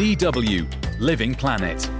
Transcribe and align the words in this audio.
DW 0.00 0.66
Living 0.98 1.34
Planet. 1.34 1.90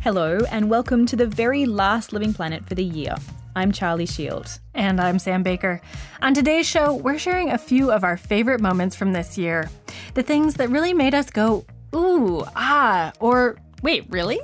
Hello, 0.00 0.38
and 0.52 0.70
welcome 0.70 1.04
to 1.06 1.16
the 1.16 1.26
very 1.26 1.66
last 1.66 2.12
Living 2.12 2.32
Planet 2.32 2.64
for 2.64 2.76
the 2.76 2.84
year. 2.84 3.16
I'm 3.56 3.72
Charlie 3.72 4.06
Shield. 4.06 4.60
And 4.72 5.00
I'm 5.00 5.18
Sam 5.18 5.42
Baker. 5.42 5.80
On 6.20 6.32
today's 6.32 6.68
show, 6.68 6.94
we're 6.94 7.18
sharing 7.18 7.50
a 7.50 7.58
few 7.58 7.90
of 7.90 8.04
our 8.04 8.16
favorite 8.16 8.60
moments 8.60 8.94
from 8.94 9.12
this 9.12 9.36
year. 9.36 9.68
The 10.14 10.22
things 10.22 10.54
that 10.54 10.70
really 10.70 10.94
made 10.94 11.12
us 11.12 11.28
go, 11.28 11.66
ooh, 11.92 12.44
ah, 12.54 13.12
or 13.18 13.56
wait, 13.82 14.06
really? 14.10 14.38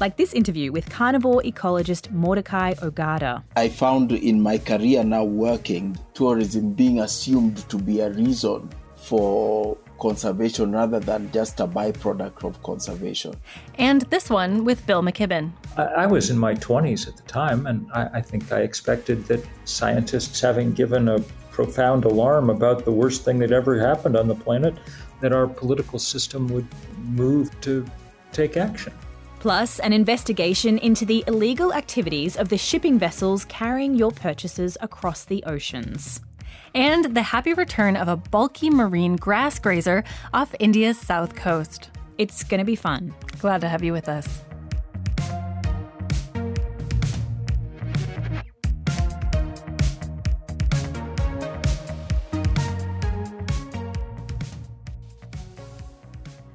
Like 0.00 0.16
this 0.16 0.32
interview 0.32 0.72
with 0.72 0.88
carnivore 0.88 1.42
ecologist 1.42 2.10
Mordecai 2.10 2.72
Ogada. 2.76 3.42
I 3.54 3.68
found 3.68 4.12
in 4.12 4.40
my 4.40 4.56
career 4.56 5.04
now 5.04 5.24
working, 5.24 5.94
tourism 6.14 6.72
being 6.72 7.00
assumed 7.00 7.68
to 7.68 7.76
be 7.76 8.00
a 8.00 8.08
reason 8.08 8.70
for 8.96 9.76
conservation 10.00 10.72
rather 10.72 11.00
than 11.00 11.30
just 11.32 11.60
a 11.60 11.66
byproduct 11.66 12.44
of 12.44 12.62
conservation. 12.62 13.34
And 13.76 14.00
this 14.08 14.30
one 14.30 14.64
with 14.64 14.86
Bill 14.86 15.02
McKibben. 15.02 15.52
I, 15.76 15.82
I 15.82 16.06
was 16.06 16.30
in 16.30 16.38
my 16.38 16.54
20s 16.54 17.06
at 17.06 17.18
the 17.18 17.22
time, 17.24 17.66
and 17.66 17.86
I, 17.92 18.08
I 18.14 18.20
think 18.22 18.50
I 18.50 18.60
expected 18.60 19.26
that 19.26 19.44
scientists, 19.66 20.40
having 20.40 20.72
given 20.72 21.08
a 21.10 21.20
profound 21.50 22.06
alarm 22.06 22.48
about 22.48 22.86
the 22.86 22.92
worst 22.92 23.22
thing 23.22 23.38
that 23.40 23.52
ever 23.52 23.78
happened 23.78 24.16
on 24.16 24.28
the 24.28 24.34
planet, 24.34 24.74
that 25.20 25.34
our 25.34 25.46
political 25.46 25.98
system 25.98 26.48
would 26.48 26.66
move 26.96 27.50
to 27.60 27.84
take 28.32 28.56
action. 28.56 28.94
Plus, 29.40 29.78
an 29.80 29.92
investigation 29.92 30.78
into 30.78 31.04
the 31.04 31.24
illegal 31.26 31.74
activities 31.74 32.36
of 32.36 32.48
the 32.48 32.58
shipping 32.58 32.98
vessels 32.98 33.44
carrying 33.46 33.94
your 33.94 34.12
purchases 34.12 34.76
across 34.80 35.24
the 35.24 35.42
oceans 35.44 36.20
and 36.74 37.16
the 37.16 37.22
happy 37.22 37.54
return 37.54 37.96
of 37.96 38.08
a 38.08 38.16
bulky 38.16 38.70
marine 38.70 39.16
grass 39.16 39.58
grazer 39.58 40.04
off 40.32 40.54
India's 40.58 40.98
south 40.98 41.34
coast. 41.34 41.90
It's 42.18 42.44
going 42.44 42.58
to 42.58 42.64
be 42.64 42.76
fun. 42.76 43.14
Glad 43.38 43.62
to 43.62 43.68
have 43.68 43.82
you 43.82 43.92
with 43.92 44.08
us. 44.08 44.44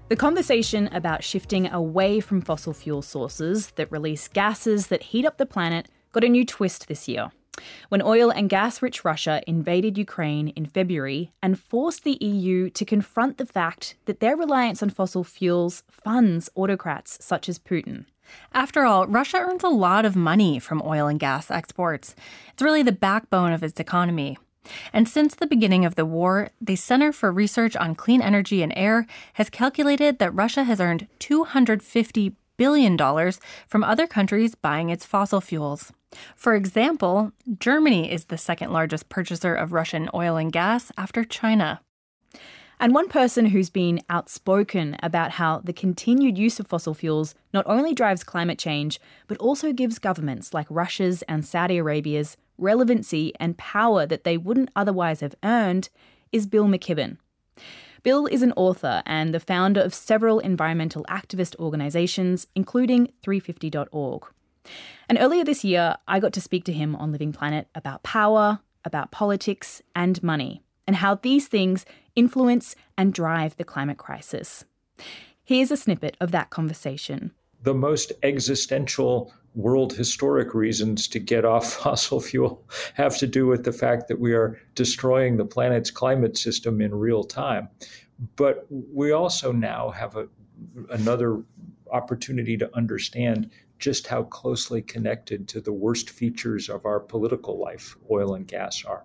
The 0.08 0.16
conversation 0.16 0.88
about 0.94 1.24
shifting 1.24 1.68
away 1.68 2.20
from 2.20 2.42
fossil 2.42 2.74
fuel 2.74 3.02
sources 3.02 3.72
that 3.72 3.92
release 3.92 4.28
gases 4.28 4.88
that 4.88 5.02
heat 5.02 5.26
up 5.26 5.38
the 5.38 5.48
planet 5.48 5.88
got 6.12 6.24
a 6.24 6.30
new 6.30 6.46
twist 6.46 6.88
this 6.88 7.08
year 7.08 7.32
when 7.90 8.02
oil 8.02 8.30
and 8.30 8.50
gas 8.50 8.82
rich 8.82 9.04
Russia 9.04 9.42
invaded 9.48 9.98
Ukraine 9.98 10.50
in 10.50 10.66
February 10.66 11.32
and 11.42 11.60
forced 11.60 12.04
the 12.04 12.18
EU 12.22 12.70
to 12.70 12.86
confront 12.86 13.38
the 13.38 13.46
fact 13.46 13.96
that 14.06 14.20
their 14.20 14.36
reliance 14.36 14.84
on 14.84 14.90
fossil 14.90 15.24
fuels 15.24 15.84
funds 15.90 16.50
autocrats 16.56 17.18
such 17.24 17.50
as 17.50 17.58
Putin. 17.58 18.06
After 18.54 18.86
all, 18.86 19.08
Russia 19.08 19.38
earns 19.38 19.64
a 19.64 19.70
lot 19.70 20.06
of 20.06 20.16
money 20.16 20.60
from 20.60 20.82
oil 20.86 21.08
and 21.08 21.20
gas 21.20 21.50
exports. 21.50 22.16
It's 22.54 22.62
really 22.62 22.84
the 22.84 22.92
backbone 22.92 23.54
of 23.54 23.64
its 23.64 23.80
economy. 23.80 24.38
And 24.94 25.08
since 25.08 25.36
the 25.36 25.48
beginning 25.48 25.86
of 25.86 25.96
the 25.96 26.06
war, 26.06 26.50
the 26.62 26.76
Center 26.76 27.12
for 27.12 27.32
Research 27.32 27.76
on 27.76 27.96
Clean 27.96 28.22
Energy 28.22 28.62
and 28.62 28.74
Air 28.76 29.06
has 29.34 29.50
calculated 29.50 30.20
that 30.20 30.34
Russia 30.36 30.64
has 30.64 30.80
earned 30.80 31.08
$250 31.20 32.34
billion 32.58 32.98
from 33.68 33.84
other 33.84 34.08
countries 34.08 34.56
buying 34.56 34.90
its 34.90 35.06
fossil 35.06 35.42
fuels. 35.42 35.92
For 36.36 36.56
example, 36.56 37.32
Germany 37.60 38.12
is 38.12 38.26
the 38.26 38.38
second 38.38 38.72
largest 38.72 39.10
purchaser 39.10 39.54
of 39.54 39.74
Russian 39.74 40.10
oil 40.14 40.38
and 40.38 40.52
gas 40.52 40.92
after 40.98 41.24
China. 41.24 41.82
And 42.80 42.94
one 42.94 43.08
person 43.08 43.48
who's 43.48 43.70
been 43.70 44.02
outspoken 44.10 44.98
about 45.02 45.32
how 45.32 45.60
the 45.60 45.74
continued 45.74 46.38
use 46.38 46.60
of 46.60 46.68
fossil 46.68 46.94
fuels 46.94 47.34
not 47.54 47.66
only 47.68 47.94
drives 47.94 48.24
climate 48.24 48.60
change, 48.60 49.00
but 49.28 49.38
also 49.38 49.72
gives 49.72 49.98
governments 49.98 50.54
like 50.54 50.68
Russia's 50.70 51.22
and 51.24 51.46
Saudi 51.46 51.78
Arabia's 51.78 52.36
relevancy 52.58 53.34
and 53.40 53.58
power 53.58 54.06
that 54.06 54.24
they 54.24 54.38
wouldn't 54.38 54.72
otherwise 54.76 55.22
have 55.22 55.36
earned 55.44 55.90
is 56.32 56.48
Bill 56.48 56.66
McKibben. 56.66 57.18
Bill 58.04 58.28
is 58.28 58.44
an 58.44 58.54
author 58.56 59.02
and 59.06 59.34
the 59.34 59.40
founder 59.40 59.82
of 59.82 59.94
several 59.94 60.40
environmental 60.40 61.04
activist 61.10 61.56
organisations, 61.58 62.46
including 62.54 63.12
350.org. 63.24 64.24
And 65.10 65.18
earlier 65.20 65.44
this 65.44 65.64
year, 65.64 65.96
I 66.08 66.20
got 66.20 66.34
to 66.34 66.42
speak 66.42 66.66
to 66.66 66.74
him 66.74 66.96
on 66.96 67.12
Living 67.12 67.34
Planet 67.34 67.68
about 67.74 68.04
power, 68.04 68.60
about 68.84 69.12
politics, 69.12 69.82
and 69.96 70.22
money, 70.22 70.62
and 70.86 70.98
how 70.98 71.16
these 71.16 71.48
things 71.48 71.86
influence 72.16 72.76
and 72.98 73.14
drive 73.14 73.58
the 73.58 73.64
climate 73.64 73.98
crisis. 73.98 74.66
Here's 75.44 75.72
a 75.72 75.78
snippet 75.78 76.16
of 76.22 76.32
that 76.32 76.50
conversation. 76.50 77.32
The 77.64 77.74
most 77.74 78.12
existential 78.24 79.34
world 79.56 79.94
historic 79.94 80.54
reasons 80.54 81.08
to 81.08 81.20
get 81.20 81.46
off 81.46 81.74
fossil 81.82 82.20
fuel 82.20 82.64
have 82.94 83.18
to 83.18 83.28
do 83.28 83.48
with 83.48 83.64
the 83.64 83.72
fact 83.72 84.08
that 84.08 84.20
we 84.20 84.34
are 84.34 84.60
destroying 84.76 85.38
the 85.38 85.46
planet's 85.46 85.92
climate 85.92 86.38
system 86.38 86.82
in 86.82 86.94
real 86.94 87.24
time. 87.24 87.70
But 88.36 88.66
we 88.70 89.12
also 89.12 89.52
now 89.52 89.90
have 89.90 90.16
a, 90.16 90.28
another 90.90 91.42
opportunity 91.92 92.58
to 92.58 92.76
understand 92.76 93.50
just 93.80 94.08
how 94.08 94.24
closely 94.24 94.82
connected 94.82 95.48
to 95.50 95.60
the 95.60 95.74
worst 95.74 96.10
features 96.10 96.70
of 96.70 96.86
our 96.86 97.00
political 97.00 97.60
life 97.60 97.98
oil 98.10 98.34
and 98.34 98.48
gas 98.48 98.84
are. 98.86 99.04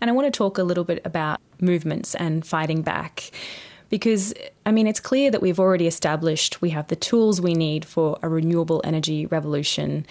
And 0.00 0.10
I 0.10 0.12
want 0.12 0.26
to 0.26 0.36
talk 0.36 0.58
a 0.58 0.62
little 0.62 0.84
bit 0.84 1.00
about 1.04 1.40
movements 1.60 2.14
and 2.14 2.46
fighting 2.46 2.82
back. 2.82 3.30
Because, 3.88 4.34
I 4.64 4.72
mean, 4.72 4.86
it's 4.86 5.00
clear 5.00 5.30
that 5.30 5.42
we've 5.42 5.60
already 5.60 5.86
established 5.86 6.60
we 6.60 6.70
have 6.70 6.88
the 6.88 6.96
tools 6.96 7.40
we 7.40 7.54
need 7.54 7.84
for 7.84 8.18
a 8.22 8.28
renewable 8.28 8.80
energy 8.84 9.26
revolution. 9.26 10.06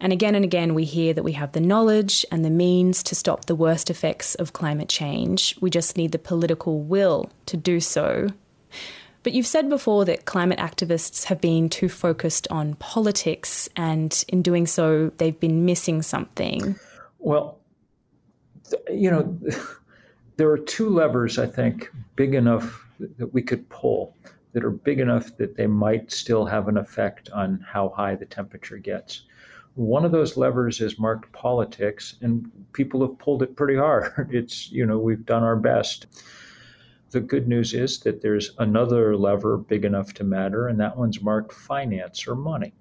And 0.00 0.12
again 0.12 0.34
and 0.34 0.44
again, 0.44 0.74
we 0.74 0.84
hear 0.84 1.12
that 1.12 1.24
we 1.24 1.32
have 1.32 1.52
the 1.52 1.60
knowledge 1.60 2.24
and 2.30 2.44
the 2.44 2.50
means 2.50 3.02
to 3.04 3.14
stop 3.14 3.46
the 3.46 3.56
worst 3.56 3.90
effects 3.90 4.36
of 4.36 4.52
climate 4.52 4.88
change. 4.88 5.56
We 5.60 5.70
just 5.70 5.96
need 5.96 6.12
the 6.12 6.18
political 6.18 6.80
will 6.80 7.30
to 7.46 7.56
do 7.56 7.80
so. 7.80 8.28
But 9.24 9.32
you've 9.32 9.46
said 9.46 9.68
before 9.68 10.04
that 10.04 10.24
climate 10.24 10.58
activists 10.58 11.24
have 11.24 11.40
been 11.40 11.68
too 11.68 11.88
focused 11.88 12.46
on 12.50 12.74
politics, 12.74 13.68
and 13.76 14.24
in 14.28 14.42
doing 14.42 14.66
so, 14.66 15.10
they've 15.18 15.38
been 15.38 15.64
missing 15.64 16.02
something. 16.02 16.76
Well, 17.18 17.58
you 18.88 19.10
know, 19.10 19.38
there 20.36 20.50
are 20.50 20.58
two 20.58 20.88
levers, 20.88 21.38
I 21.38 21.46
think, 21.46 21.90
big 22.14 22.34
enough 22.34 22.87
that 22.98 23.32
we 23.32 23.42
could 23.42 23.68
pull 23.68 24.14
that 24.52 24.64
are 24.64 24.70
big 24.70 24.98
enough 25.00 25.36
that 25.36 25.56
they 25.56 25.66
might 25.66 26.10
still 26.10 26.46
have 26.46 26.68
an 26.68 26.78
effect 26.78 27.30
on 27.30 27.64
how 27.66 27.90
high 27.90 28.14
the 28.14 28.26
temperature 28.26 28.78
gets. 28.78 29.22
One 29.74 30.04
of 30.04 30.12
those 30.12 30.36
levers 30.36 30.80
is 30.80 30.98
marked 30.98 31.30
politics, 31.32 32.16
and 32.22 32.50
people 32.72 33.00
have 33.06 33.18
pulled 33.18 33.42
it 33.42 33.56
pretty 33.56 33.76
hard. 33.76 34.28
It's, 34.32 34.72
you 34.72 34.86
know, 34.86 34.98
we've 34.98 35.24
done 35.24 35.42
our 35.42 35.56
best. 35.56 36.06
The 37.10 37.20
good 37.20 37.46
news 37.46 37.74
is 37.74 38.00
that 38.00 38.20
there's 38.20 38.52
another 38.58 39.16
lever 39.16 39.56
big 39.56 39.84
enough 39.84 40.12
to 40.14 40.24
matter, 40.24 40.68
and 40.68 40.80
that 40.80 40.96
one's 40.96 41.22
marked 41.22 41.52
finance 41.52 42.26
or 42.26 42.34
money. 42.34 42.74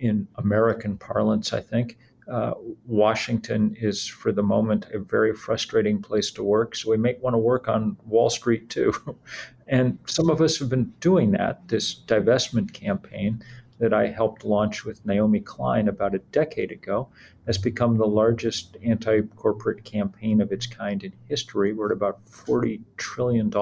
In 0.00 0.26
American 0.36 0.98
parlance, 0.98 1.52
I 1.52 1.60
think, 1.60 1.96
uh, 2.30 2.54
Washington 2.86 3.76
is, 3.80 4.06
for 4.06 4.32
the 4.32 4.42
moment, 4.42 4.86
a 4.92 4.98
very 4.98 5.34
frustrating 5.34 6.00
place 6.00 6.30
to 6.32 6.42
work. 6.42 6.74
So 6.74 6.90
we 6.90 6.96
may 6.96 7.16
want 7.20 7.34
to 7.34 7.38
work 7.38 7.68
on 7.68 7.96
Wall 8.06 8.30
Street 8.30 8.70
too. 8.70 8.92
and 9.66 9.98
some 10.06 10.30
of 10.30 10.40
us 10.40 10.58
have 10.58 10.68
been 10.68 10.92
doing 11.00 11.32
that, 11.32 11.68
this 11.68 12.02
divestment 12.06 12.72
campaign 12.72 13.42
that 13.78 13.92
I 13.92 14.06
helped 14.06 14.44
launch 14.44 14.84
with 14.84 15.04
Naomi 15.04 15.40
Klein 15.40 15.88
about 15.88 16.14
a 16.14 16.18
decade 16.18 16.70
ago 16.70 17.08
has 17.46 17.58
become 17.58 17.96
the 17.96 18.06
largest 18.06 18.76
anti 18.84 19.22
corporate 19.36 19.84
campaign 19.84 20.40
of 20.40 20.52
its 20.52 20.66
kind 20.66 21.02
in 21.02 21.12
history. 21.28 21.72
We're 21.72 21.86
at 21.86 21.96
about 21.96 22.24
$40 22.26 22.80
trillion 22.96 23.52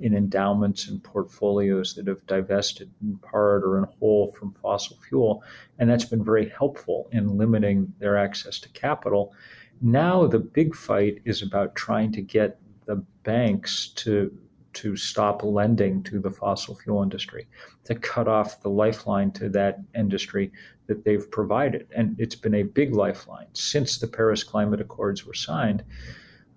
in 0.00 0.14
endowments 0.14 0.88
and 0.88 1.02
portfolios 1.02 1.94
that 1.94 2.06
have 2.06 2.26
divested 2.26 2.90
in 3.02 3.16
part 3.18 3.64
or 3.64 3.78
in 3.78 3.84
whole 3.98 4.32
from 4.32 4.52
fossil 4.60 4.98
fuel. 5.08 5.42
And 5.78 5.88
that's 5.88 6.04
been 6.04 6.24
very 6.24 6.48
helpful 6.50 7.08
in 7.12 7.38
limiting 7.38 7.92
their 7.98 8.16
access 8.16 8.58
to 8.60 8.68
capital. 8.70 9.32
Now, 9.80 10.26
the 10.26 10.38
big 10.38 10.74
fight 10.74 11.20
is 11.24 11.42
about 11.42 11.74
trying 11.74 12.12
to 12.12 12.22
get 12.22 12.58
the 12.86 12.96
banks 13.22 13.88
to 13.96 14.36
to 14.74 14.96
stop 14.96 15.42
lending 15.42 16.02
to 16.04 16.20
the 16.20 16.30
fossil 16.30 16.74
fuel 16.74 17.02
industry, 17.02 17.46
to 17.84 17.94
cut 17.94 18.28
off 18.28 18.60
the 18.60 18.70
lifeline 18.70 19.30
to 19.32 19.48
that 19.50 19.80
industry 19.94 20.52
that 20.86 21.04
they've 21.04 21.30
provided. 21.30 21.86
And 21.94 22.16
it's 22.18 22.34
been 22.34 22.54
a 22.54 22.62
big 22.62 22.94
lifeline 22.94 23.46
since 23.52 23.98
the 23.98 24.06
Paris 24.06 24.44
Climate 24.44 24.80
Accords 24.80 25.24
were 25.24 25.34
signed. 25.34 25.82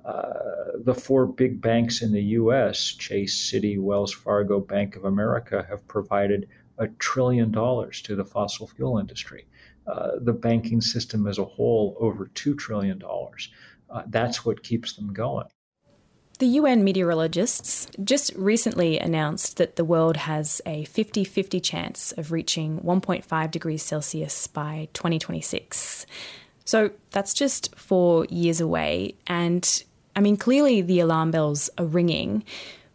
Uh, 0.05 0.77
the 0.83 0.95
four 0.95 1.25
big 1.25 1.61
banks 1.61 2.01
in 2.01 2.11
the 2.11 2.21
US, 2.21 2.93
Chase, 2.93 3.35
Citi, 3.35 3.79
Wells 3.79 4.13
Fargo, 4.13 4.59
Bank 4.59 4.95
of 4.95 5.05
America, 5.05 5.65
have 5.69 5.87
provided 5.87 6.47
a 6.77 6.87
trillion 6.99 7.51
dollars 7.51 8.01
to 8.03 8.15
the 8.15 8.23
fossil 8.23 8.67
fuel 8.67 8.99
industry. 8.99 9.47
Uh, 9.85 10.11
the 10.21 10.33
banking 10.33 10.81
system 10.81 11.27
as 11.27 11.37
a 11.37 11.45
whole, 11.45 11.95
over 11.99 12.27
$2 12.35 12.57
trillion. 12.57 13.01
Uh, 13.89 14.03
that's 14.07 14.45
what 14.45 14.63
keeps 14.63 14.95
them 14.95 15.13
going. 15.13 15.47
The 16.39 16.47
UN 16.47 16.83
meteorologists 16.83 17.87
just 18.03 18.31
recently 18.35 18.99
announced 18.99 19.57
that 19.57 19.75
the 19.75 19.83
world 19.83 20.17
has 20.17 20.61
a 20.67 20.83
50 20.85 21.23
50 21.23 21.59
chance 21.59 22.11
of 22.11 22.31
reaching 22.31 22.79
1.5 22.81 23.51
degrees 23.51 23.81
Celsius 23.81 24.45
by 24.45 24.87
2026. 24.93 26.05
So 26.63 26.91
that's 27.09 27.33
just 27.33 27.75
four 27.75 28.25
years 28.25 28.61
away. 28.61 29.15
And 29.25 29.83
I 30.15 30.19
mean, 30.19 30.37
clearly 30.37 30.81
the 30.81 30.99
alarm 30.99 31.31
bells 31.31 31.71
are 31.79 31.85
ringing, 31.85 32.43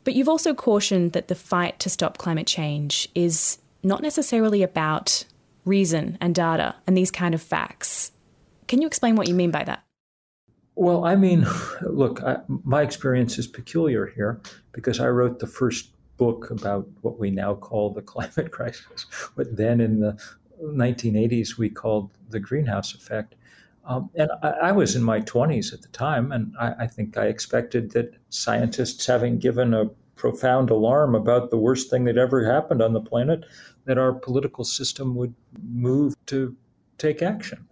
but 0.04 0.14
you've 0.14 0.28
also 0.28 0.54
cautioned 0.54 1.12
that 1.12 1.26
the 1.26 1.34
fight 1.34 1.80
to 1.80 1.90
stop 1.90 2.18
climate 2.18 2.46
change 2.46 3.08
is 3.16 3.58
not 3.82 4.02
necessarily 4.02 4.62
about 4.62 5.24
reason 5.64 6.16
and 6.20 6.32
data 6.32 6.76
and 6.86 6.96
these 6.96 7.10
kind 7.10 7.34
of 7.34 7.42
facts. 7.42 8.12
Can 8.68 8.80
you 8.80 8.86
explain 8.86 9.16
what 9.16 9.26
you 9.26 9.34
mean 9.34 9.50
by 9.50 9.64
that? 9.64 9.82
Well, 10.74 11.04
I 11.04 11.16
mean, 11.16 11.46
look, 11.82 12.22
I, 12.22 12.38
my 12.48 12.82
experience 12.82 13.38
is 13.38 13.46
peculiar 13.46 14.06
here 14.06 14.40
because 14.72 15.00
I 15.00 15.08
wrote 15.08 15.38
the 15.38 15.46
first 15.46 15.90
book 16.16 16.50
about 16.50 16.86
what 17.00 17.18
we 17.18 17.30
now 17.30 17.54
call 17.54 17.90
the 17.90 18.02
climate 18.12 18.50
crisis, 18.50 19.06
what 19.34 19.56
then 19.56 19.80
in 19.80 20.00
the 20.00 20.18
1980s 20.62 21.58
we 21.58 21.68
called 21.68 22.10
the 22.30 22.40
greenhouse 22.40 22.94
effect. 22.94 23.34
Um, 23.84 24.10
and 24.14 24.30
I, 24.42 24.48
I, 24.48 24.72
was 24.72 24.94
in 24.94 25.02
my 25.02 25.20
20s 25.20 25.72
at 25.72 25.82
the 25.82 25.88
time, 25.88 26.30
and 26.30 26.54
I, 26.60 26.84
I, 26.84 26.86
think 26.86 27.16
I 27.16 27.26
expected 27.26 27.90
that 27.92 28.14
scientists, 28.30 29.04
having 29.04 29.38
given 29.38 29.74
a 29.74 29.86
profound 30.14 30.70
alarm 30.70 31.16
about 31.16 31.50
the 31.50 31.56
worst 31.56 31.90
thing 31.90 32.04
that 32.04 32.16
ever 32.16 32.48
happened 32.48 32.80
on 32.80 32.92
the 32.92 33.00
planet, 33.00 33.44
that 33.86 33.98
our 33.98 34.12
political 34.12 34.62
system 34.62 35.16
would 35.16 35.34
move 35.64 36.14
to 36.26 36.54
take 36.98 37.22
action. 37.22 37.66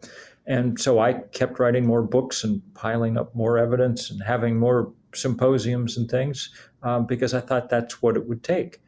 And 0.50 0.81
so 0.81 0.99
I 0.99 1.12
kept 1.12 1.61
writing 1.61 1.87
more 1.87 2.02
books 2.02 2.43
and 2.43 2.61
piling 2.75 3.17
up 3.17 3.32
more 3.37 3.56
evidence 3.56 4.11
and 4.11 4.20
having 4.20 4.58
more 4.58 4.93
symposiums 5.14 5.97
and 5.97 6.11
things 6.11 6.50
um, 6.82 7.06
because 7.06 7.35
I 7.35 7.41
thought 7.41 7.69
that's 7.69 8.02
what 8.02 8.17
it 8.17 8.26
would 8.26 8.43
take. 8.43 8.82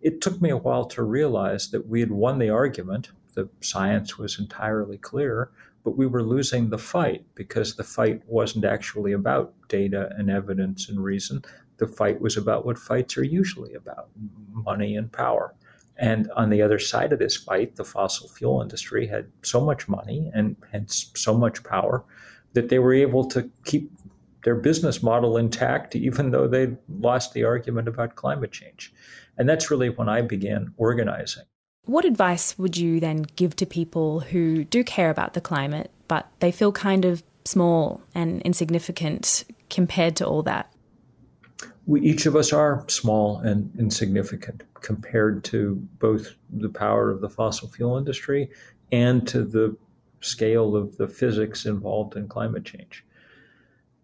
It 0.00 0.22
took 0.22 0.40
me 0.40 0.48
a 0.48 0.56
while 0.56 0.86
to 0.86 1.02
realize 1.02 1.70
that 1.72 1.86
we 1.86 2.00
had 2.00 2.10
won 2.10 2.38
the 2.38 2.48
argument. 2.48 3.10
The 3.34 3.50
science 3.60 4.16
was 4.16 4.38
entirely 4.38 4.96
clear, 4.96 5.50
but 5.84 5.98
we 5.98 6.06
were 6.06 6.22
losing 6.22 6.70
the 6.70 6.78
fight 6.78 7.26
because 7.34 7.76
the 7.76 7.84
fight 7.84 8.22
wasn't 8.26 8.64
actually 8.64 9.12
about 9.12 9.52
data 9.68 10.08
and 10.16 10.30
evidence 10.30 10.88
and 10.88 11.04
reason. 11.04 11.42
The 11.76 11.86
fight 11.86 12.18
was 12.22 12.38
about 12.38 12.64
what 12.64 12.78
fights 12.78 13.18
are 13.18 13.24
usually 13.24 13.74
about 13.74 14.08
money 14.54 14.96
and 14.96 15.12
power. 15.12 15.54
And 15.96 16.30
on 16.32 16.50
the 16.50 16.62
other 16.62 16.78
side 16.78 17.12
of 17.12 17.18
this 17.18 17.36
fight, 17.36 17.76
the 17.76 17.84
fossil 17.84 18.28
fuel 18.28 18.60
industry 18.60 19.06
had 19.06 19.26
so 19.42 19.60
much 19.60 19.88
money 19.88 20.30
and 20.34 20.56
had 20.72 20.90
so 20.90 21.36
much 21.36 21.62
power 21.62 22.04
that 22.52 22.68
they 22.68 22.78
were 22.78 22.94
able 22.94 23.24
to 23.26 23.48
keep 23.64 23.90
their 24.44 24.56
business 24.56 25.02
model 25.02 25.36
intact, 25.36 25.94
even 26.08 26.30
though 26.30 26.48
they 26.48 26.76
lost 26.88 27.32
the 27.32 27.44
argument 27.44 27.88
about 27.88 28.16
climate 28.16 28.52
change. 28.52 28.92
And 29.38 29.48
that's 29.48 29.70
really 29.70 29.90
when 29.90 30.08
I 30.08 30.22
began 30.22 30.72
organizing. 30.76 31.44
What 31.86 32.04
advice 32.04 32.58
would 32.58 32.76
you 32.76 32.98
then 32.98 33.26
give 33.36 33.56
to 33.56 33.66
people 33.66 34.20
who 34.20 34.64
do 34.64 34.82
care 34.82 35.10
about 35.10 35.34
the 35.34 35.40
climate, 35.40 35.90
but 36.08 36.28
they 36.40 36.50
feel 36.50 36.72
kind 36.72 37.04
of 37.04 37.22
small 37.44 38.00
and 38.14 38.40
insignificant 38.42 39.44
compared 39.68 40.16
to 40.16 40.26
all 40.26 40.42
that? 40.44 40.74
we 41.86 42.00
each 42.00 42.26
of 42.26 42.36
us 42.36 42.52
are 42.52 42.84
small 42.88 43.38
and 43.38 43.70
insignificant 43.78 44.62
compared 44.84 45.42
to 45.42 45.76
both 45.98 46.36
the 46.50 46.68
power 46.68 47.10
of 47.10 47.22
the 47.22 47.28
fossil 47.28 47.66
fuel 47.68 47.96
industry 47.96 48.50
and 48.92 49.26
to 49.26 49.42
the 49.42 49.74
scale 50.20 50.76
of 50.76 50.98
the 50.98 51.08
physics 51.08 51.64
involved 51.64 52.16
in 52.16 52.28
climate 52.28 52.66
change. 52.66 53.02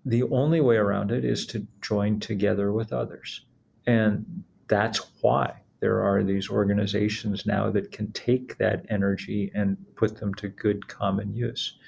The 0.06 0.22
only 0.22 0.62
way 0.62 0.76
around 0.76 1.12
it 1.12 1.22
is 1.22 1.46
to 1.48 1.66
join 1.82 2.18
together 2.18 2.72
with 2.72 2.94
others. 2.94 3.44
And 3.86 4.42
that's 4.68 5.02
why 5.20 5.52
there 5.80 6.00
are 6.00 6.22
these 6.22 6.48
organizations 6.48 7.44
now 7.44 7.70
that 7.70 7.92
can 7.92 8.10
take 8.12 8.56
that 8.56 8.86
energy 8.88 9.50
and 9.54 9.76
put 9.96 10.16
them 10.16 10.32
to 10.34 10.48
good 10.48 10.88
common 10.88 11.34
use. 11.34 11.78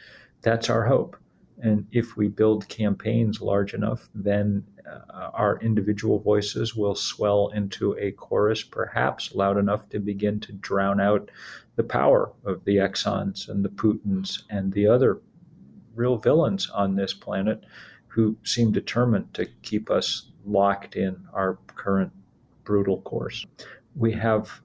That's 0.43 0.69
our 0.69 0.85
hope. 0.85 1.17
And 1.62 1.87
if 1.93 2.19
we 2.19 2.29
build 2.29 2.69
campaigns 2.69 3.41
large 3.41 3.73
enough, 3.73 4.11
then 4.15 4.65
uh, 4.87 5.31
our 5.34 5.58
individual 5.61 6.19
voices 6.19 6.75
will 6.75 6.94
swell 6.94 7.49
into 7.49 7.96
a 7.99 8.12
chorus, 8.12 8.62
perhaps 8.62 9.34
loud 9.34 9.56
enough 9.58 9.88
to 9.90 9.99
begin 9.99 10.40
to 10.40 10.52
drown 10.52 11.00
out 11.00 11.31
the 11.76 11.82
power 11.82 12.32
of 12.44 12.64
the 12.64 12.76
Exxons 12.76 13.49
and 13.49 13.64
the 13.64 13.69
Putins 13.69 14.43
and 14.50 14.73
the 14.73 14.87
other 14.87 15.20
real 15.94 16.17
villains 16.17 16.69
on 16.70 16.96
this 16.96 17.12
planet 17.12 17.64
who 18.08 18.37
seem 18.44 18.73
determined 18.73 19.32
to 19.34 19.46
keep 19.62 19.90
us 19.90 20.31
locked 20.44 20.96
in 20.96 21.17
our 21.32 21.58
current 21.67 22.12
brutal 22.64 23.00
course. 23.02 23.46
We 23.96 24.12
have 24.12 24.61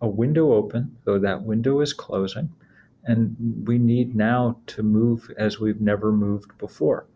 a 0.00 0.08
window 0.08 0.52
open, 0.52 0.96
though 1.04 1.18
that 1.18 1.42
window 1.42 1.80
is 1.80 1.92
closing. 1.92 2.50
And 3.04 3.64
we 3.66 3.78
need 3.78 4.14
now 4.14 4.58
to 4.68 4.82
move 4.82 5.30
as 5.36 5.58
we've 5.58 5.80
never 5.80 6.12
moved 6.12 6.56
before. 6.58 7.06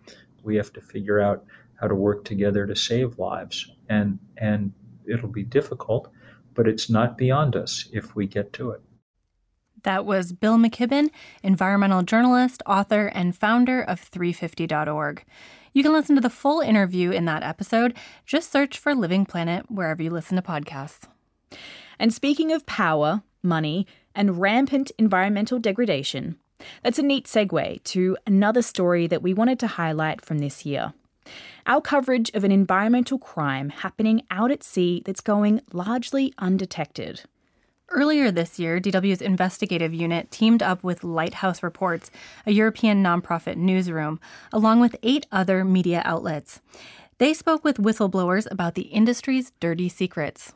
We 0.42 0.56
have 0.56 0.72
to 0.74 0.80
figure 0.80 1.20
out 1.20 1.44
how 1.80 1.88
to 1.88 1.94
work 1.94 2.24
together 2.24 2.66
to 2.66 2.74
save 2.76 3.18
lives. 3.18 3.70
And, 3.88 4.18
and 4.36 4.72
it'll 5.06 5.28
be 5.28 5.44
difficult, 5.44 6.10
but 6.54 6.66
it's 6.66 6.90
not 6.90 7.18
beyond 7.18 7.56
us 7.56 7.88
if 7.92 8.14
we 8.14 8.26
get 8.26 8.52
to 8.54 8.70
it. 8.70 8.80
That 9.82 10.04
was 10.04 10.32
Bill 10.32 10.56
McKibben, 10.56 11.10
environmental 11.44 12.02
journalist, 12.02 12.62
author, 12.66 13.06
and 13.06 13.36
founder 13.36 13.80
of 13.80 14.10
350.org. 14.10 15.24
You 15.72 15.82
can 15.82 15.92
listen 15.92 16.16
to 16.16 16.20
the 16.20 16.30
full 16.30 16.60
interview 16.60 17.10
in 17.10 17.26
that 17.26 17.42
episode. 17.42 17.94
Just 18.24 18.50
search 18.50 18.78
for 18.78 18.94
Living 18.94 19.24
Planet 19.26 19.70
wherever 19.70 20.02
you 20.02 20.10
listen 20.10 20.36
to 20.36 20.42
podcasts. 20.42 21.06
And 21.98 22.12
speaking 22.12 22.50
of 22.50 22.66
power, 22.66 23.22
money, 23.42 23.86
and 24.14 24.40
rampant 24.40 24.90
environmental 24.98 25.58
degradation, 25.58 26.36
that's 26.82 26.98
a 26.98 27.02
neat 27.02 27.26
segue 27.26 27.82
to 27.84 28.16
another 28.26 28.62
story 28.62 29.06
that 29.06 29.22
we 29.22 29.34
wanted 29.34 29.58
to 29.60 29.66
highlight 29.66 30.24
from 30.24 30.38
this 30.38 30.66
year. 30.66 30.94
Our 31.66 31.80
coverage 31.80 32.30
of 32.32 32.44
an 32.44 32.52
environmental 32.52 33.18
crime 33.18 33.70
happening 33.70 34.22
out 34.30 34.52
at 34.52 34.62
sea 34.62 35.02
that's 35.04 35.20
going 35.20 35.62
largely 35.72 36.32
undetected. 36.38 37.22
Earlier 37.90 38.30
this 38.30 38.58
year, 38.58 38.80
DW's 38.80 39.20
investigative 39.20 39.92
unit 39.92 40.30
teamed 40.30 40.62
up 40.62 40.84
with 40.84 41.02
Lighthouse 41.02 41.64
Reports, 41.64 42.10
a 42.46 42.52
European 42.52 43.02
nonprofit 43.02 43.56
newsroom, 43.56 44.20
along 44.52 44.78
with 44.78 44.96
eight 45.02 45.26
other 45.32 45.64
media 45.64 46.02
outlets. 46.04 46.60
They 47.18 47.34
spoke 47.34 47.64
with 47.64 47.78
whistleblowers 47.78 48.46
about 48.50 48.74
the 48.76 48.82
industry's 48.82 49.52
dirty 49.58 49.88
secrets 49.88 50.52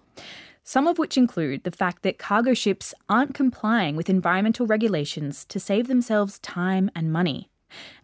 some 0.62 0.86
of 0.86 0.98
which 0.98 1.16
include 1.16 1.64
the 1.64 1.70
fact 1.72 2.02
that 2.02 2.18
cargo 2.18 2.54
ships 2.54 2.94
aren't 3.08 3.34
complying 3.34 3.96
with 3.96 4.08
environmental 4.08 4.66
regulations 4.68 5.44
to 5.46 5.58
save 5.58 5.88
themselves 5.88 6.38
time 6.40 6.88
and 6.94 7.12
money. 7.12 7.50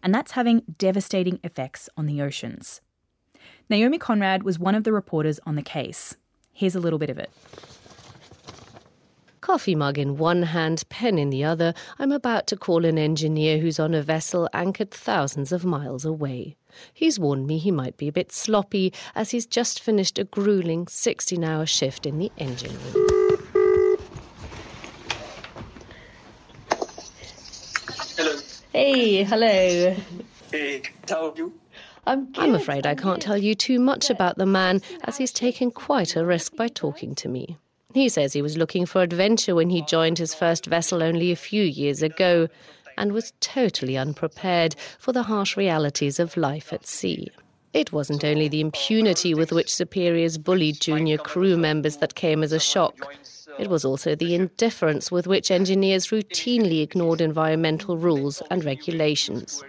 And 0.03 0.13
that's 0.13 0.31
having 0.31 0.63
devastating 0.77 1.39
effects 1.43 1.87
on 1.95 2.07
the 2.07 2.21
oceans. 2.21 2.81
Naomi 3.69 3.97
Conrad 3.97 4.43
was 4.43 4.57
one 4.57 4.75
of 4.75 4.85
the 4.85 4.93
reporters 4.93 5.41
on 5.45 5.55
the 5.55 5.61
case. 5.61 6.15
Here's 6.53 6.75
a 6.75 6.79
little 6.79 6.99
bit 6.99 7.09
of 7.09 7.19
it. 7.19 7.29
Coffee 9.41 9.75
mug 9.75 9.97
in 9.97 10.17
one 10.17 10.43
hand, 10.43 10.83
pen 10.87 11.17
in 11.17 11.29
the 11.29 11.43
other, 11.43 11.73
I'm 11.99 12.13
about 12.13 12.47
to 12.47 12.57
call 12.57 12.85
an 12.85 12.97
engineer 12.97 13.59
who's 13.59 13.79
on 13.79 13.93
a 13.93 14.01
vessel 14.01 14.49
anchored 14.53 14.91
thousands 14.91 15.51
of 15.51 15.65
miles 15.65 16.05
away. 16.05 16.55
He's 16.93 17.19
warned 17.19 17.47
me 17.47 17.57
he 17.57 17.71
might 17.71 17.97
be 17.97 18.07
a 18.07 18.11
bit 18.13 18.31
sloppy 18.31 18.93
as 19.15 19.31
he's 19.31 19.45
just 19.45 19.81
finished 19.81 20.17
a 20.17 20.23
grueling 20.23 20.87
16 20.87 21.43
hour 21.43 21.65
shift 21.65 22.05
in 22.05 22.19
the 22.19 22.31
engine 22.37 22.77
room. 22.93 23.07
Hello. 28.15 28.39
Hey, 28.71 29.23
hello. 29.23 29.95
Hey, 30.51 30.81
how 31.09 31.29
are 31.29 31.33
you? 31.35 31.53
I'm, 32.07 32.29
I'm 32.37 32.55
afraid 32.55 32.87
I 32.87 32.95
can't 32.95 33.21
tell 33.21 33.37
you 33.37 33.53
too 33.53 33.79
much 33.79 34.09
about 34.09 34.37
the 34.37 34.45
man 34.45 34.81
as 35.03 35.17
he's 35.17 35.33
taken 35.33 35.71
quite 35.71 36.15
a 36.15 36.25
risk 36.25 36.55
by 36.55 36.69
talking 36.69 37.13
to 37.15 37.27
me. 37.27 37.57
He 37.93 38.07
says 38.07 38.31
he 38.31 38.41
was 38.41 38.55
looking 38.55 38.85
for 38.85 39.01
adventure 39.01 39.55
when 39.55 39.69
he 39.69 39.81
joined 39.81 40.17
his 40.17 40.33
first 40.33 40.67
vessel 40.67 41.03
only 41.03 41.33
a 41.33 41.35
few 41.35 41.63
years 41.63 42.01
ago 42.01 42.47
and 42.97 43.11
was 43.11 43.33
totally 43.41 43.97
unprepared 43.97 44.77
for 44.99 45.11
the 45.11 45.23
harsh 45.23 45.57
realities 45.57 46.17
of 46.17 46.37
life 46.37 46.71
at 46.71 46.87
sea. 46.87 47.27
It 47.73 47.91
wasn't 47.91 48.23
only 48.23 48.47
the 48.47 48.61
impunity 48.61 49.33
with 49.33 49.51
which 49.51 49.73
superiors 49.73 50.37
bullied 50.37 50.79
junior 50.79 51.17
crew 51.17 51.57
members 51.57 51.97
that 51.97 52.15
came 52.15 52.41
as 52.41 52.53
a 52.53 52.59
shock. 52.59 53.13
It 53.59 53.69
was 53.69 53.83
also 53.83 54.15
the 54.15 54.33
indifference 54.33 55.11
with 55.11 55.27
which 55.27 55.51
engineers 55.51 56.07
routinely 56.07 56.81
ignored 56.81 57.19
environmental 57.19 57.97
rules 57.97 58.41
and 58.49 58.63
regulations, 58.63 59.61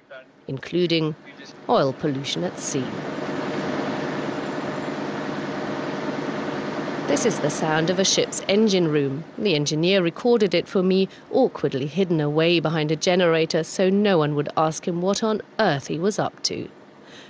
including 0.49 1.15
oil 1.69 1.93
pollution 1.93 2.43
at 2.43 2.59
sea. 2.59 2.85
This 7.09 7.25
is 7.25 7.41
the 7.41 7.49
sound 7.49 7.89
of 7.89 7.99
a 7.99 8.05
ship's 8.05 8.43
engine 8.49 8.89
room. 8.89 9.25
The 9.39 9.55
engineer 9.55 10.03
recorded 10.03 10.53
it 10.53 10.69
for 10.69 10.83
me, 10.83 11.09
awkwardly 11.31 11.87
hidden 11.87 12.21
away 12.21 12.61
behind 12.61 12.91
a 12.91 12.97
generator 12.97 13.65
so 13.65 13.89
no 13.89 14.19
one 14.19 14.35
would 14.35 14.51
ask 14.59 14.87
him 14.87 15.01
what 15.01 15.23
on 15.23 15.41
earth 15.59 15.87
he 15.87 15.99
was 15.99 16.19
up 16.19 16.43
to. 16.43 16.69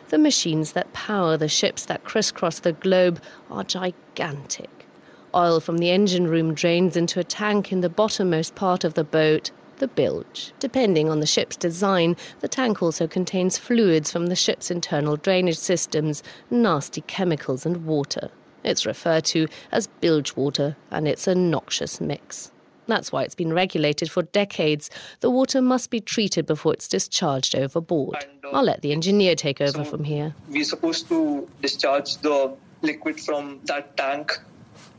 The 0.08 0.18
machines 0.18 0.72
that 0.72 0.92
power 0.92 1.36
the 1.36 1.48
ships 1.48 1.84
that 1.84 2.02
crisscross 2.02 2.58
the 2.58 2.72
globe 2.72 3.22
are 3.50 3.62
gigantic. 3.62 4.86
Oil 5.34 5.60
from 5.60 5.78
the 5.78 5.90
engine 5.90 6.26
room 6.26 6.54
drains 6.54 6.96
into 6.96 7.20
a 7.20 7.24
tank 7.24 7.70
in 7.70 7.80
the 7.80 7.88
bottommost 7.88 8.56
part 8.56 8.82
of 8.82 8.94
the 8.94 9.04
boat, 9.04 9.52
the 9.78 9.88
bilge. 9.88 10.52
Depending 10.60 11.08
on 11.08 11.20
the 11.20 11.26
ship's 11.26 11.56
design, 11.56 12.16
the 12.40 12.48
tank 12.48 12.82
also 12.82 13.06
contains 13.06 13.58
fluids 13.58 14.12
from 14.12 14.26
the 14.26 14.36
ship's 14.36 14.70
internal 14.70 15.16
drainage 15.16 15.58
systems, 15.58 16.22
nasty 16.50 17.00
chemicals, 17.02 17.64
and 17.64 17.84
water. 17.86 18.30
It's 18.64 18.86
referred 18.86 19.24
to 19.26 19.48
as 19.72 19.86
bilge 19.86 20.36
water, 20.36 20.76
and 20.90 21.06
it's 21.08 21.26
a 21.26 21.34
noxious 21.34 22.00
mix. 22.00 22.50
That's 22.86 23.12
why 23.12 23.22
it's 23.22 23.34
been 23.34 23.52
regulated 23.52 24.10
for 24.10 24.22
decades. 24.22 24.88
The 25.20 25.30
water 25.30 25.60
must 25.60 25.90
be 25.90 26.00
treated 26.00 26.46
before 26.46 26.72
it's 26.72 26.88
discharged 26.88 27.54
overboard. 27.54 28.16
And, 28.22 28.44
uh, 28.46 28.56
I'll 28.56 28.64
let 28.64 28.80
the 28.80 28.92
engineer 28.92 29.34
take 29.34 29.60
over 29.60 29.84
So 29.84 29.84
from 29.84 30.04
here. 30.04 30.34
We're 30.48 30.64
supposed 30.64 31.06
to 31.08 31.48
discharge 31.60 32.16
the 32.18 32.56
liquid 32.80 33.20
from 33.20 33.60
that 33.64 33.96
tank 33.96 34.32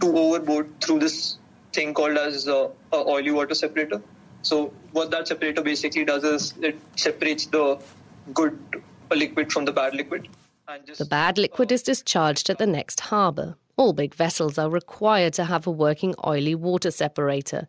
to 0.02 0.18
overboard 0.18 0.80
through 0.82 1.00
this 1.00 1.38
thing 1.74 1.94
called 1.94 2.18
as 2.18 2.48
uh, 2.48 2.70
oily 2.94 3.32
water 3.32 3.56
separator. 3.56 4.02
So 4.42 4.74
what 4.92 5.12
that 5.12 5.28
separator 5.28 5.62
basically 5.62 6.06
does 6.06 6.24
is 6.24 6.54
it 6.62 6.80
separates 6.96 7.46
the 7.48 7.80
good 8.34 8.58
liquid 9.12 9.52
from 9.52 9.66
the 9.66 9.72
bad 9.72 9.96
liquid. 9.96 10.28
And 10.68 10.86
just, 10.86 11.00
The 11.00 11.06
bad 11.06 11.38
liquid 11.38 11.72
is 11.72 11.84
discharged 11.84 12.50
at 12.50 12.58
the 12.58 12.68
next 12.68 13.00
harbour. 13.00 13.56
All 13.76 13.94
big 13.94 14.14
vessels 14.14 14.58
are 14.58 14.70
required 14.70 15.34
to 15.34 15.46
have 15.46 15.66
a 15.66 15.72
working 15.72 16.14
oily 16.26 16.56
water 16.56 16.92
separator. 16.92 17.68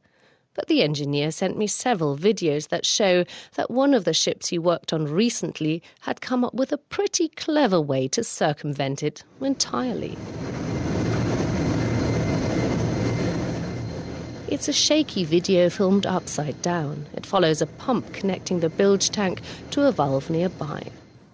But 0.54 0.66
the 0.66 0.82
engineer 0.82 1.30
sent 1.30 1.56
me 1.56 1.66
several 1.68 2.16
videos 2.16 2.68
that 2.68 2.84
show 2.84 3.24
that 3.54 3.70
one 3.70 3.94
of 3.94 4.04
the 4.04 4.12
ships 4.12 4.48
he 4.48 4.58
worked 4.58 4.92
on 4.92 5.06
recently 5.06 5.82
had 6.00 6.20
come 6.20 6.44
up 6.44 6.54
with 6.54 6.72
a 6.72 6.78
pretty 6.78 7.28
clever 7.28 7.80
way 7.80 8.08
to 8.08 8.24
circumvent 8.24 9.02
it 9.02 9.22
entirely. 9.40 10.16
It's 14.50 14.66
a 14.66 14.72
shaky 14.72 15.22
video 15.24 15.70
filmed 15.70 16.06
upside 16.06 16.60
down. 16.60 17.06
It 17.14 17.24
follows 17.24 17.62
a 17.62 17.66
pump 17.66 18.12
connecting 18.12 18.58
the 18.60 18.68
bilge 18.68 19.10
tank 19.10 19.42
to 19.70 19.86
a 19.86 19.92
valve 19.92 20.28
nearby. 20.28 20.82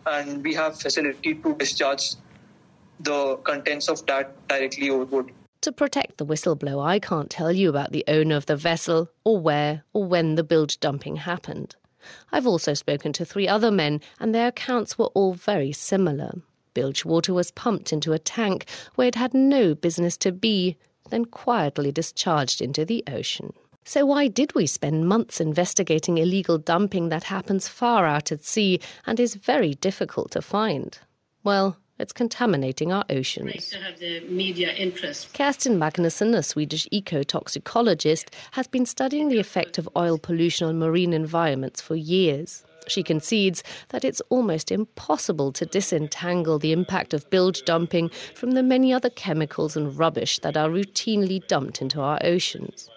and 0.07 0.45
we 0.45 0.55
have 0.55 0.79
facility 0.79 1.35
to 1.35 1.55
discharge 1.57 2.15
the 3.01 3.37
contents 3.39 3.89
of 3.89 4.05
that 4.07 4.35
directly 4.47 4.89
overboard. 4.91 5.33
To 5.63 5.73
protect 5.73 6.19
the 6.19 6.27
whistleblower, 6.27 6.87
I 6.87 7.01
can't 7.01 7.29
tell 7.29 7.51
you 7.51 7.69
about 7.71 7.91
the 7.91 8.05
owner 8.07 8.37
of 8.37 8.47
the 8.47 8.55
vessel 8.55 9.11
or 9.25 9.41
where 9.41 9.83
or 9.93 10.05
when 10.05 10.37
the 10.37 10.45
bilge 10.45 10.79
dumping 10.79 11.17
happened. 11.17 11.75
I've 12.31 12.47
also 12.47 12.75
spoken 12.75 13.13
to 13.15 13.25
three 13.25 13.49
other 13.49 13.73
men, 13.73 14.01
and 14.21 14.33
their 14.33 14.49
accounts 14.49 14.97
were 14.97 15.07
all 15.07 15.35
very 15.35 15.73
similar. 15.73 16.35
Bilge 16.73 17.05
water 17.05 17.35
was 17.35 17.51
pumped 17.51 17.93
into 17.93 18.13
a 18.13 18.19
tank 18.19 18.67
where 18.95 19.09
it 19.09 19.17
had 19.17 19.35
no 19.35 19.75
business 19.75 20.17
to 20.19 20.31
be, 20.31 20.77
then 21.11 21.25
quietly 21.25 21.93
discharged 21.93 22.61
into 22.61 22.85
the 22.85 23.03
ocean. 23.07 23.53
So, 23.85 24.05
why 24.05 24.27
did 24.27 24.55
we 24.55 24.67
spend 24.67 25.09
months 25.09 25.41
investigating 25.41 26.19
illegal 26.19 26.59
dumping 26.59 27.09
that 27.11 27.23
happens 27.25 27.69
far 27.69 28.05
out 28.05 28.33
at 28.33 28.45
sea 28.45 28.81
and 29.07 29.21
is 29.21 29.37
very 29.37 29.75
difficult 29.75 30.33
to 30.33 30.43
find? 30.43 30.99
Well, 31.45 31.77
it's 31.99 32.13
contaminating 32.13 32.93
our 32.93 33.05
oceans. 33.09 33.69
to 33.69 33.79
have 33.79 33.99
the 33.99 34.21
media 34.29 34.73
interest. 34.73 35.33
Kerstin 35.33 35.79
Magnusson, 35.79 36.37
a 36.37 36.43
Swedish 36.43 36.87
ecotoxicologist, 36.93 38.29
has 38.53 38.67
been 38.67 38.87
studying 38.87 39.29
the 39.29 39.39
effect 39.39 39.79
of 39.79 39.89
oil 39.97 40.19
pollution 40.19 40.69
on 40.69 40.79
marine 40.79 41.13
environments 41.13 41.81
for 41.81 41.97
years. 41.97 42.65
She 42.89 43.03
concedes 43.03 43.65
that 43.89 44.05
it's 44.05 44.23
almost 44.29 44.71
impossible 44.71 45.53
to 45.53 45.67
disentangle 45.67 46.59
the 46.59 46.73
impact 46.73 47.15
of 47.15 47.29
bilge 47.31 47.65
dumping 47.65 48.11
from 48.35 48.53
the 48.53 48.63
many 48.63 48.93
other 48.93 49.11
chemicals 49.11 49.77
and 49.77 49.99
rubbish 49.99 50.39
that 50.41 50.57
are 50.57 50.69
routinely 50.69 51.47
dumped 51.49 51.83
into 51.83 52.01
our 52.01 52.19
oceans. 52.23 52.89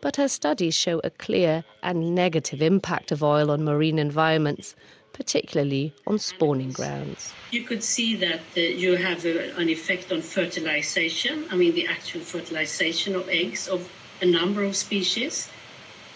But 0.00 0.16
her 0.16 0.28
studies 0.28 0.74
show 0.74 1.00
a 1.04 1.10
clear 1.10 1.62
and 1.82 2.14
negative 2.14 2.62
impact 2.62 3.12
of 3.12 3.22
oil 3.22 3.50
on 3.50 3.64
marine 3.64 3.98
environments, 3.98 4.74
particularly 5.20 5.92
on 6.06 6.18
spawning 6.18 6.72
grounds. 6.72 7.34
You 7.50 7.62
could 7.64 7.82
see 7.82 8.16
that 8.16 8.40
uh, 8.56 8.60
you 8.60 8.96
have 8.96 9.26
a, 9.26 9.54
an 9.62 9.68
effect 9.68 10.10
on 10.12 10.22
fertilization. 10.22 11.44
I 11.50 11.56
mean, 11.56 11.74
the 11.74 11.86
actual 11.86 12.22
fertilization 12.22 13.14
of 13.14 13.28
eggs 13.28 13.68
of 13.68 13.86
a 14.22 14.24
number 14.24 14.62
of 14.64 14.74
species. 14.74 15.50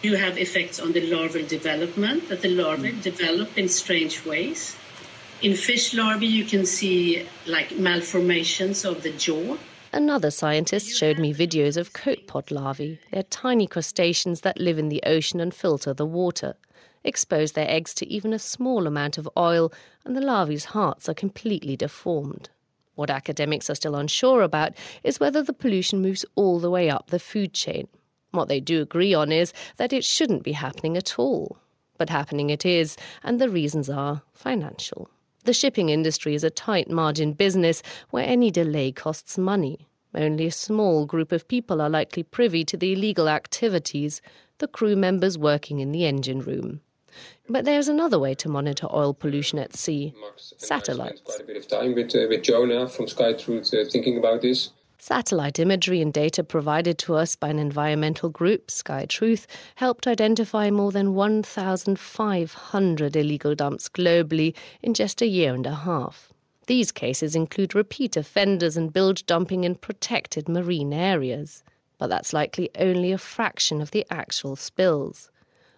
You 0.01 0.17
have 0.17 0.39
effects 0.39 0.81
on 0.81 0.93
the 0.93 1.03
larval 1.15 1.47
development, 1.47 2.29
that 2.31 2.41
the 2.41 2.49
larvae 2.49 2.93
develop 3.03 3.59
in 3.59 3.69
strange 3.69 4.25
ways. 4.25 4.75
In 5.43 5.55
fish 5.55 5.93
larvae, 5.93 6.27
you 6.27 6.47
can 6.47 6.65
see 6.65 7.27
like 7.47 7.77
malformations 7.77 8.87
of 8.87 9.03
the 9.03 9.13
jaw. 9.13 9.59
Another 9.93 10.31
scientist 10.31 10.97
showed 10.99 11.19
me 11.19 11.35
videos 11.35 11.77
of 11.77 11.93
copepod 11.93 12.51
larvae. 12.51 12.99
They're 13.13 13.23
tiny 13.25 13.67
crustaceans 13.67 14.41
that 14.41 14.59
live 14.59 14.79
in 14.79 14.89
the 14.89 15.03
ocean 15.05 15.41
and 15.41 15.53
filter 15.53 15.93
the 15.93 16.07
water. 16.07 16.57
Expose 17.05 17.53
their 17.53 17.71
eggs 17.71 17.93
to 17.95 18.07
even 18.09 18.33
a 18.33 18.39
small 18.39 18.87
amount 18.87 19.19
of 19.19 19.29
oil, 19.37 19.71
and 20.05 20.17
the 20.17 20.23
larvae's 20.23 20.65
hearts 20.65 21.07
are 21.09 21.15
completely 21.15 21.77
deformed. 21.77 22.49
What 22.95 23.11
academics 23.11 23.69
are 23.69 23.75
still 23.75 23.95
unsure 23.95 24.41
about 24.43 24.73
is 25.03 25.21
whether 25.21 25.43
the 25.43 25.53
pollution 25.53 26.01
moves 26.01 26.25
all 26.35 26.61
the 26.61 26.71
way 26.71 26.89
up 26.89 27.09
the 27.11 27.19
food 27.19 27.53
chain. 27.53 27.89
What 28.31 28.49
they 28.49 28.59
do 28.59 28.81
agree 28.81 29.13
on 29.13 29.33
is 29.33 29.53
that 29.77 29.93
it 29.93 30.05
shouldn't 30.05 30.45
be 30.45 30.53
happening 30.53 30.97
at 30.97 31.19
all. 31.19 31.59
But 31.99 32.09
happening 32.09 32.51
it 32.51 32.65
is, 32.65 32.97
and 33.23 33.41
the 33.41 33.51
reasons 33.51 33.91
are 33.91 34.23
financial. 34.33 35.11
The 35.45 35.53
shipping 35.53 35.91
industry 35.91 36.35
is 36.35 36.43
a 36.43 36.51
tight 36.51 36.91
margin 36.91 37.35
business 37.35 37.83
where 38.11 38.27
any 38.27 38.51
delay 38.51 38.93
costs 38.93 39.37
money. 39.37 39.89
Only 40.15 40.47
a 40.47 40.53
small 40.53 41.05
group 41.05 41.33
of 41.33 41.47
people 41.49 41.83
are 41.83 41.91
likely 41.91 42.23
privy 42.23 42.65
to 42.65 42.77
the 42.77 42.93
illegal 42.93 43.29
activities, 43.29 44.23
the 44.59 44.69
crew 44.69 44.97
members 44.97 45.37
working 45.37 45.81
in 45.81 45.93
the 45.93 46.07
engine 46.07 46.41
room. 46.41 46.81
But 47.49 47.65
there's 47.65 47.89
another 47.89 48.19
way 48.19 48.35
to 48.37 48.49
monitor 48.49 48.87
oil 48.93 49.15
pollution 49.15 49.59
at 49.59 49.77
sea 49.77 50.15
satellites. 50.37 51.21
quite 51.23 51.41
a 51.41 51.45
bit 51.45 51.57
of 51.57 51.69
time 51.69 51.95
with, 51.95 52.15
uh, 52.15 52.27
with 52.29 52.43
Jonah 52.43 52.89
from 52.89 53.07
SkyTruth 53.07 53.75
uh, 53.75 53.89
thinking 53.91 54.19
about 54.19 54.43
this. 54.43 54.71
Satellite 54.99 55.59
imagery 55.59 56.01
and 56.01 56.15
data 56.15 56.43
provided 56.43 56.97
to 56.97 57.15
us 57.15 57.37
by 57.37 57.49
an 57.49 57.59
environmental 57.59 58.31
group, 58.31 58.69
SkyTruth, 58.69 59.45
helped 59.75 60.07
identify 60.07 60.71
more 60.71 60.93
than 60.93 61.13
1,500 61.13 63.17
illegal 63.17 63.55
dumps 63.55 63.91
globally 63.91 64.55
in 64.83 64.95
just 64.95 65.21
a 65.21 65.27
year 65.27 65.55
and 65.55 65.67
a 65.67 65.75
half. 65.75 66.33
These 66.67 66.93
cases 66.93 67.37
include 67.37 67.75
repeat 67.75 68.17
offenders 68.17 68.79
and 68.79 68.91
bilge 68.91 69.27
dumping 69.27 69.65
in 69.65 69.75
protected 69.75 70.49
marine 70.49 70.95
areas. 70.95 71.63
But 71.99 72.07
that's 72.07 72.33
likely 72.33 72.71
only 72.79 73.13
a 73.13 73.19
fraction 73.19 73.83
of 73.83 73.91
the 73.91 74.07
actual 74.11 74.57
spills. 74.57 75.31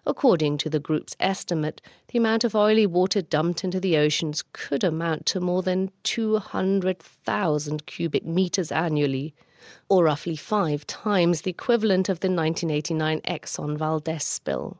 According 0.07 0.59
to 0.59 0.69
the 0.69 0.79
group's 0.79 1.17
estimate, 1.19 1.81
the 2.07 2.17
amount 2.17 2.45
of 2.45 2.55
oily 2.55 2.87
water 2.87 3.21
dumped 3.21 3.65
into 3.65 3.81
the 3.81 3.97
oceans 3.97 4.41
could 4.53 4.85
amount 4.85 5.25
to 5.25 5.41
more 5.41 5.61
than 5.61 5.91
200,000 6.03 7.85
cubic 7.85 8.25
meters 8.25 8.71
annually, 8.71 9.35
or 9.89 10.05
roughly 10.05 10.37
five 10.37 10.87
times 10.87 11.41
the 11.41 11.51
equivalent 11.51 12.07
of 12.07 12.21
the 12.21 12.29
1989 12.29 13.19
Exxon 13.23 13.77
Valdez 13.77 14.23
spill. 14.23 14.77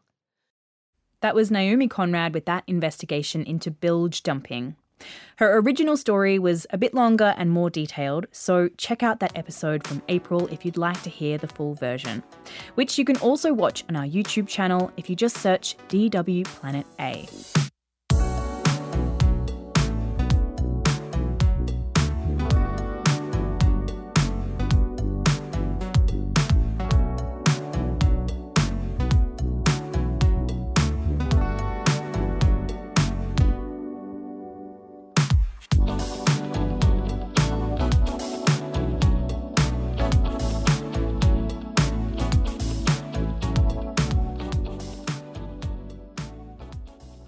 That 1.19 1.35
was 1.35 1.51
Naomi 1.51 1.89
Conrad 1.89 2.33
with 2.33 2.45
that 2.45 2.63
investigation 2.65 3.43
into 3.43 3.69
bilge 3.69 4.23
dumping. 4.23 4.77
Her 5.37 5.57
original 5.59 5.97
story 5.97 6.39
was 6.39 6.65
a 6.71 6.77
bit 6.77 6.93
longer 6.93 7.35
and 7.37 7.51
more 7.51 7.69
detailed, 7.69 8.25
so 8.31 8.69
check 8.77 9.03
out 9.03 9.19
that 9.19 9.37
episode 9.37 9.85
from 9.85 10.01
April 10.09 10.47
if 10.47 10.65
you'd 10.65 10.77
like 10.77 11.01
to 11.03 11.09
hear 11.09 11.37
the 11.37 11.47
full 11.47 11.75
version, 11.75 12.23
which 12.75 12.97
you 12.97 13.05
can 13.05 13.17
also 13.17 13.53
watch 13.53 13.83
on 13.89 13.95
our 13.95 14.05
YouTube 14.05 14.47
channel 14.47 14.91
if 14.97 15.09
you 15.09 15.15
just 15.15 15.37
search 15.37 15.77
DW 15.89 16.45
Planet 16.45 16.85
A. 16.99 17.27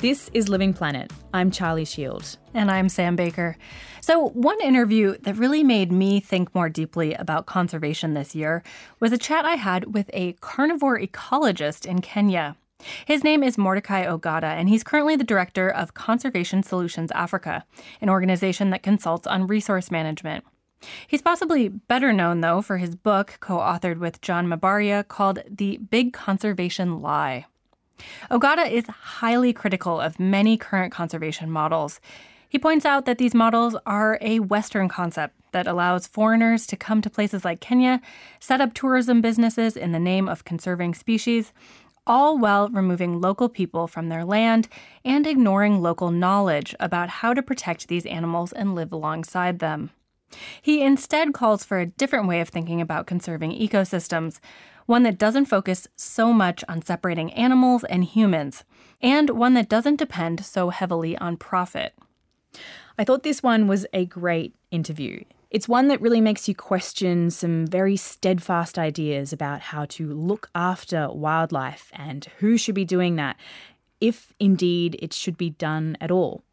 This 0.09 0.27
is 0.33 0.49
Living 0.49 0.73
Planet. 0.73 1.13
I'm 1.35 1.51
Charlie 1.51 1.85
Shield. 1.85 2.35
And 2.55 2.71
I'm 2.71 2.89
Sam 2.89 3.15
Baker. 3.15 3.55
So, 4.01 4.29
one 4.29 4.59
interview 4.59 5.15
that 5.19 5.37
really 5.37 5.63
made 5.63 5.91
me 5.91 6.19
think 6.19 6.55
more 6.55 6.67
deeply 6.67 7.13
about 7.13 7.45
conservation 7.45 8.15
this 8.15 8.33
year 8.33 8.63
was 8.99 9.11
a 9.11 9.19
chat 9.19 9.45
I 9.45 9.53
had 9.53 9.93
with 9.93 10.09
a 10.11 10.33
carnivore 10.41 10.99
ecologist 10.99 11.85
in 11.85 12.01
Kenya. 12.01 12.55
His 13.05 13.23
name 13.23 13.43
is 13.43 13.55
Mordecai 13.55 14.03
Ogada, 14.03 14.45
and 14.45 14.67
he's 14.67 14.83
currently 14.83 15.15
the 15.15 15.23
director 15.23 15.69
of 15.69 15.93
Conservation 15.93 16.63
Solutions 16.63 17.11
Africa, 17.11 17.63
an 18.01 18.09
organization 18.09 18.71
that 18.71 18.81
consults 18.81 19.27
on 19.27 19.45
resource 19.45 19.91
management. 19.91 20.43
He's 21.07 21.21
possibly 21.21 21.67
better 21.67 22.11
known, 22.11 22.41
though, 22.41 22.63
for 22.63 22.77
his 22.77 22.95
book, 22.95 23.37
co 23.41 23.57
authored 23.57 23.99
with 23.99 24.21
John 24.21 24.47
Mbaria, 24.47 25.07
called 25.07 25.43
The 25.47 25.77
Big 25.77 26.13
Conservation 26.13 26.99
Lie. 26.99 27.45
Ogada 28.31 28.69
is 28.69 28.85
highly 28.87 29.53
critical 29.53 29.99
of 29.99 30.19
many 30.19 30.57
current 30.57 30.91
conservation 30.91 31.49
models. 31.49 31.99
He 32.47 32.57
points 32.57 32.85
out 32.85 33.05
that 33.05 33.19
these 33.19 33.35
models 33.35 33.75
are 33.85 34.17
a 34.21 34.39
Western 34.39 34.89
concept 34.89 35.35
that 35.51 35.67
allows 35.67 36.07
foreigners 36.07 36.65
to 36.67 36.75
come 36.75 37.01
to 37.01 37.09
places 37.09 37.45
like 37.45 37.59
Kenya, 37.59 38.01
set 38.39 38.61
up 38.61 38.73
tourism 38.73 39.21
businesses 39.21 39.77
in 39.77 39.91
the 39.91 39.99
name 39.99 40.27
of 40.27 40.45
conserving 40.45 40.95
species, 40.95 41.53
all 42.07 42.39
while 42.39 42.69
removing 42.69 43.21
local 43.21 43.49
people 43.49 43.87
from 43.87 44.09
their 44.09 44.25
land 44.25 44.67
and 45.05 45.27
ignoring 45.27 45.79
local 45.79 46.09
knowledge 46.09 46.75
about 46.79 47.09
how 47.09 47.33
to 47.33 47.43
protect 47.43 47.87
these 47.87 48.05
animals 48.07 48.51
and 48.51 48.73
live 48.73 48.91
alongside 48.91 49.59
them. 49.59 49.91
He 50.61 50.81
instead 50.81 51.33
calls 51.33 51.63
for 51.63 51.79
a 51.79 51.85
different 51.85 52.27
way 52.27 52.41
of 52.41 52.49
thinking 52.49 52.81
about 52.81 53.07
conserving 53.07 53.51
ecosystems, 53.51 54.39
one 54.89 55.03
that 55.03 55.19
doesn't 55.19 55.45
focus 55.45 55.87
so 55.95 56.33
much 56.33 56.63
on 56.67 56.81
separating 56.81 57.31
animals 57.33 57.83
and 57.83 58.03
humans, 58.03 58.63
and 58.99 59.29
one 59.29 59.53
that 59.53 59.69
doesn't 59.69 59.97
depend 59.97 60.43
so 60.43 60.71
heavily 60.71 61.15
on 61.19 61.37
profit. 61.37 61.93
I 62.97 63.03
thought 63.03 63.21
this 63.21 63.43
one 63.43 63.67
was 63.67 63.85
a 63.93 64.05
great 64.05 64.55
interview. 64.71 65.23
It's 65.51 65.69
one 65.69 65.89
that 65.89 66.01
really 66.01 66.21
makes 66.21 66.47
you 66.47 66.55
question 66.55 67.29
some 67.29 67.67
very 67.67 67.97
steadfast 67.97 68.79
ideas 68.79 69.31
about 69.31 69.61
how 69.61 69.85
to 69.85 70.11
look 70.11 70.49
after 70.55 71.07
wildlife 71.11 71.91
and 71.93 72.25
who 72.39 72.57
should 72.57 72.75
be 72.75 72.83
doing 72.83 73.15
that, 73.17 73.37
if 74.01 74.33
indeed 74.39 74.97
it 74.99 75.13
should 75.13 75.37
be 75.37 75.51
done 75.51 75.97
at 76.01 76.09
all. 76.09 76.43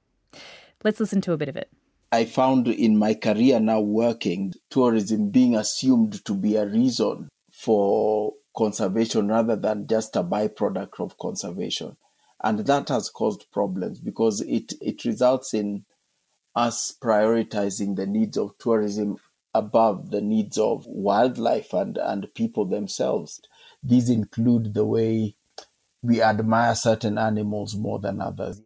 Let's 0.84 1.00
listen 1.00 1.22
to 1.22 1.32
a 1.32 1.38
bit 1.38 1.48
of 1.48 1.56
it. 1.56 1.70
I 2.12 2.26
found 2.26 2.68
in 2.68 2.98
my 2.98 3.14
career 3.14 3.60
now 3.60 3.80
working, 3.80 4.52
tourism 4.68 5.30
being 5.30 5.56
assumed 5.56 6.22
to 6.26 6.34
be 6.34 6.56
a 6.56 6.66
reason 6.66 7.30
for 7.66 8.32
conservation 8.56 9.26
rather 9.26 9.56
than 9.56 9.88
just 9.88 10.14
a 10.14 10.22
byproduct 10.22 11.00
of 11.00 11.18
conservation. 11.18 11.96
And 12.44 12.60
that 12.60 12.90
has 12.90 13.10
caused 13.10 13.50
problems 13.50 13.98
because 13.98 14.40
it, 14.42 14.74
it 14.80 15.04
results 15.04 15.52
in 15.52 15.84
us 16.54 16.96
prioritizing 17.02 17.96
the 17.96 18.06
needs 18.06 18.38
of 18.38 18.56
tourism 18.58 19.18
above 19.52 20.12
the 20.12 20.20
needs 20.20 20.58
of 20.58 20.86
wildlife 20.86 21.72
and, 21.72 21.96
and 21.96 22.32
people 22.34 22.66
themselves. 22.66 23.40
These 23.82 24.10
include 24.10 24.74
the 24.74 24.84
way 24.84 25.34
we 26.02 26.22
admire 26.22 26.76
certain 26.76 27.18
animals 27.18 27.74
more 27.74 27.98
than 27.98 28.20
others. 28.20 28.62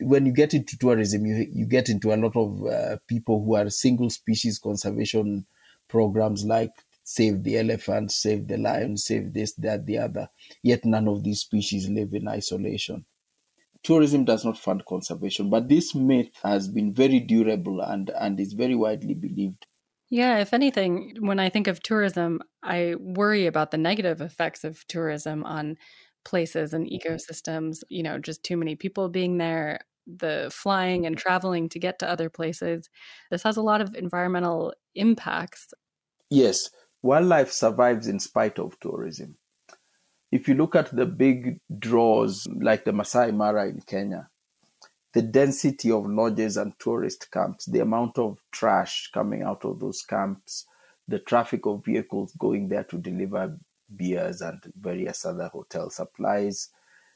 When 0.00 0.26
you 0.26 0.32
get 0.32 0.52
into 0.52 0.76
tourism, 0.76 1.24
you, 1.24 1.48
you 1.50 1.64
get 1.64 1.88
into 1.88 2.12
a 2.12 2.20
lot 2.20 2.36
of 2.36 2.66
uh, 2.66 2.96
people 3.06 3.42
who 3.42 3.56
are 3.56 3.70
single 3.70 4.10
species 4.10 4.58
conservation 4.58 5.46
programs 5.88 6.44
like 6.44 6.83
Save 7.04 7.44
the 7.44 7.58
Elephant, 7.58 8.10
Save 8.10 8.48
the 8.48 8.56
Lion, 8.56 8.96
Save 8.96 9.32
this, 9.32 9.54
that, 9.54 9.86
the 9.86 9.98
other. 9.98 10.28
Yet 10.62 10.84
none 10.84 11.06
of 11.06 11.22
these 11.22 11.40
species 11.40 11.88
live 11.88 12.12
in 12.12 12.26
isolation 12.26 13.04
tourism 13.84 14.24
does 14.24 14.44
not 14.44 14.58
fund 14.58 14.84
conservation, 14.86 15.50
but 15.50 15.68
this 15.68 15.94
myth 15.94 16.30
has 16.42 16.68
been 16.68 16.92
very 16.92 17.20
durable 17.20 17.80
and, 17.82 18.10
and 18.18 18.40
is 18.40 18.54
very 18.54 18.74
widely 18.74 19.14
believed. 19.14 19.66
Yeah, 20.10 20.38
if 20.38 20.52
anything, 20.52 21.16
when 21.20 21.38
I 21.38 21.48
think 21.50 21.66
of 21.66 21.82
tourism, 21.82 22.40
I 22.62 22.94
worry 22.98 23.46
about 23.46 23.70
the 23.70 23.78
negative 23.78 24.20
effects 24.20 24.64
of 24.64 24.86
tourism 24.88 25.44
on 25.44 25.76
places 26.24 26.72
and 26.72 26.88
ecosystems. 26.88 27.82
You 27.88 28.02
know, 28.02 28.18
just 28.18 28.42
too 28.42 28.56
many 28.56 28.74
people 28.74 29.08
being 29.08 29.38
there, 29.38 29.80
the 30.06 30.50
flying 30.52 31.06
and 31.06 31.16
traveling 31.16 31.68
to 31.70 31.78
get 31.78 31.98
to 31.98 32.08
other 32.08 32.30
places. 32.30 32.88
This 33.30 33.42
has 33.42 33.56
a 33.56 33.62
lot 33.62 33.80
of 33.80 33.94
environmental 33.94 34.74
impacts. 34.94 35.68
Yes, 36.30 36.70
wildlife 37.04 37.52
survives 37.52 38.08
in 38.08 38.18
spite 38.18 38.58
of 38.58 38.78
tourism 38.80 39.36
if 40.34 40.48
you 40.48 40.54
look 40.54 40.74
at 40.74 40.90
the 40.90 41.06
big 41.06 41.60
draws 41.78 42.44
like 42.60 42.84
the 42.84 42.92
Masai 42.92 43.30
Mara 43.30 43.68
in 43.68 43.80
Kenya, 43.82 44.28
the 45.12 45.22
density 45.22 45.92
of 45.92 46.06
lodges 46.06 46.56
and 46.56 46.76
tourist 46.80 47.30
camps, 47.30 47.66
the 47.66 47.78
amount 47.78 48.18
of 48.18 48.42
trash 48.50 49.10
coming 49.14 49.42
out 49.44 49.64
of 49.64 49.78
those 49.78 50.02
camps, 50.02 50.66
the 51.06 51.20
traffic 51.20 51.66
of 51.66 51.84
vehicles 51.84 52.34
going 52.36 52.68
there 52.68 52.82
to 52.82 52.98
deliver 52.98 53.56
beers 53.94 54.40
and 54.40 54.60
various 54.80 55.24
other 55.24 55.46
hotel 55.46 55.88
supplies, 55.88 56.70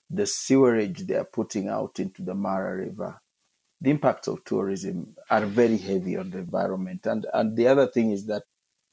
the 0.09 0.25
sewerage 0.25 1.09
they 1.09 1.17
are 1.17 1.25
putting 1.25 1.69
out 1.69 1.99
into 1.99 2.23
the 2.23 2.35
Mara 2.35 2.77
River. 2.77 3.21
The 3.81 3.91
impacts 3.91 4.29
of 4.29 4.45
tourism 4.45 5.17
are 5.29 5.45
very 5.45 5.77
heavy 5.77 6.17
on 6.17 6.31
the 6.31 6.39
environment. 6.39 7.05
And, 7.05 7.27
and 7.35 7.57
the 7.57 7.67
other 7.67 7.89
thing 7.89 8.13
is 8.13 8.27
that 8.27 8.45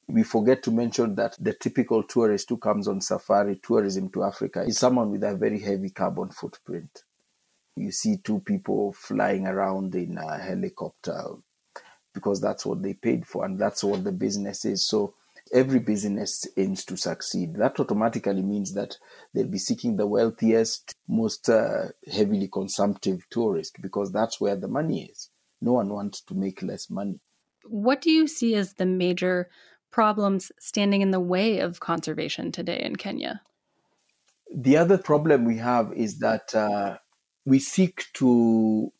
we 0.08 0.24
forget 0.24 0.62
to 0.64 0.72
mention 0.72 1.16
that 1.16 1.36
the 1.40 1.54
typical 1.54 2.04
tourist 2.04 2.50
who 2.50 2.58
comes 2.58 2.88
on 2.88 3.02
safari 3.02 3.60
tourism 3.64 4.10
to 4.10 4.24
Africa 4.24 4.64
is 4.68 4.78
someone 4.78 5.12
with 5.12 5.24
a 5.24 5.36
very 5.36 5.60
heavy 5.60 5.90
carbon 5.90 6.30
footprint. 6.30 7.04
You 7.76 7.92
see 7.92 8.18
two 8.18 8.40
people 8.40 8.94
flying 8.94 9.48
around 9.48 9.96
in 9.96 10.18
a 10.18 10.38
helicopter 10.38 11.36
because 12.14 12.40
that's 12.40 12.66
what 12.66 12.82
they 12.82 12.94
paid 12.94 13.26
for 13.26 13.46
and 13.46 13.60
that's 13.60 13.84
what 13.84 14.04
the 14.04 14.12
business 14.12 14.64
is. 14.64 14.88
So 14.88 15.16
every 15.52 15.80
business 15.80 16.48
aims 16.56 16.86
to 16.86 16.98
succeed. 16.98 17.56
That 17.56 17.80
automatically 17.80 18.42
means 18.42 18.74
that 18.74 18.98
they'll 19.34 19.48
be 19.48 19.58
seeking 19.58 19.98
the 19.98 20.08
wealthiest, 20.08 20.96
most 21.08 21.50
uh, 21.50 21.90
heavily 22.12 22.48
consumptive 22.48 23.26
tourist 23.30 23.82
because 23.82 24.12
that's 24.12 24.40
where 24.40 24.56
the 24.56 24.68
money 24.68 25.06
is. 25.12 25.30
No 25.62 25.74
one 25.74 25.90
wants 25.90 26.22
to 26.22 26.36
make 26.36 26.62
less 26.62 26.90
money. 26.90 27.20
What 27.68 28.02
do 28.02 28.12
you 28.12 28.28
see 28.28 28.56
as 28.56 28.74
the 28.74 28.86
major 28.86 29.50
problems 29.96 30.52
standing 30.60 31.02
in 31.02 31.12
the 31.12 31.22
way 31.22 31.60
of 31.60 31.80
conservation 31.80 32.52
today 32.52 32.82
in 32.84 32.98
Kenya? 32.98 33.42
The 34.54 34.76
other 34.76 34.98
problem 34.98 35.46
we 35.46 35.56
have 35.56 35.94
is 35.94 36.20
that 36.20 36.54
uh, 36.54 36.98
we 37.46 37.60
seek 37.60 38.04
to 38.16 38.92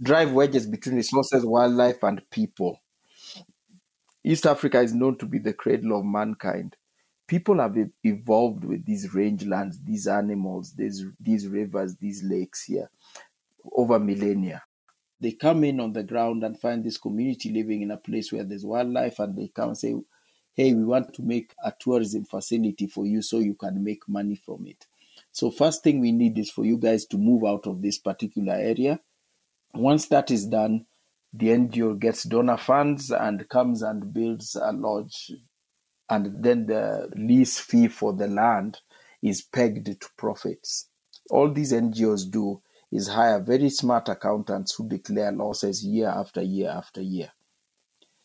drive 0.00 0.30
wedges 0.30 0.68
between 0.68 0.94
resources, 0.94 1.44
wildlife, 1.44 2.04
and 2.04 2.22
people. 2.30 2.80
East 4.22 4.46
Africa 4.46 4.80
is 4.80 4.94
known 4.94 5.18
to 5.18 5.26
be 5.26 5.40
the 5.40 5.52
cradle 5.52 5.98
of 5.98 6.04
mankind. 6.04 6.76
People 7.26 7.58
have 7.58 7.76
evolved 8.04 8.64
with 8.64 8.86
these 8.86 9.12
rangelands, 9.12 9.84
these 9.84 10.06
animals, 10.06 10.74
these, 10.76 11.04
these 11.18 11.48
rivers, 11.48 11.96
these 11.96 12.22
lakes 12.22 12.62
here 12.62 12.88
over 13.72 13.98
millennia. 13.98 14.62
They 15.20 15.32
come 15.32 15.64
in 15.64 15.80
on 15.80 15.94
the 15.94 16.04
ground 16.04 16.44
and 16.44 16.60
find 16.60 16.84
this 16.84 16.98
community 16.98 17.52
living 17.52 17.82
in 17.82 17.90
a 17.90 17.96
place 17.96 18.30
where 18.30 18.44
there's 18.44 18.64
wildlife, 18.64 19.18
and 19.18 19.36
they 19.36 19.48
come 19.48 19.70
and 19.70 19.78
say, 19.78 19.94
hey, 20.54 20.72
we 20.72 20.84
want 20.84 21.12
to 21.14 21.22
make 21.22 21.54
a 21.64 21.72
tourism 21.78 22.24
facility 22.24 22.86
for 22.86 23.06
you 23.06 23.22
so 23.22 23.40
you 23.40 23.54
can 23.54 23.82
make 23.82 24.08
money 24.08 24.36
from 24.36 24.66
it. 24.66 24.86
So, 25.32 25.50
first 25.50 25.82
thing 25.82 26.00
we 26.00 26.12
need 26.12 26.38
is 26.38 26.50
for 26.50 26.64
you 26.64 26.78
guys 26.78 27.06
to 27.06 27.18
move 27.18 27.44
out 27.44 27.66
of 27.66 27.82
this 27.82 27.98
particular 27.98 28.54
area. 28.54 29.00
Once 29.74 30.06
that 30.06 30.30
is 30.30 30.46
done, 30.46 30.86
the 31.32 31.48
NGO 31.48 31.98
gets 31.98 32.22
donor 32.22 32.56
funds 32.56 33.10
and 33.10 33.48
comes 33.48 33.82
and 33.82 34.14
builds 34.14 34.54
a 34.54 34.72
lodge. 34.72 35.32
And 36.08 36.42
then 36.42 36.66
the 36.66 37.10
lease 37.16 37.58
fee 37.58 37.88
for 37.88 38.12
the 38.12 38.28
land 38.28 38.78
is 39.22 39.42
pegged 39.42 39.86
to 39.86 40.08
profits. 40.16 40.88
All 41.30 41.50
these 41.50 41.72
NGOs 41.72 42.30
do 42.30 42.62
is 42.92 43.08
hire 43.08 43.40
very 43.40 43.70
smart 43.70 44.08
accountants 44.08 44.76
who 44.76 44.88
declare 44.88 45.32
losses 45.32 45.84
year 45.84 46.08
after 46.08 46.42
year 46.42 46.70
after 46.70 47.00
year. 47.00 47.32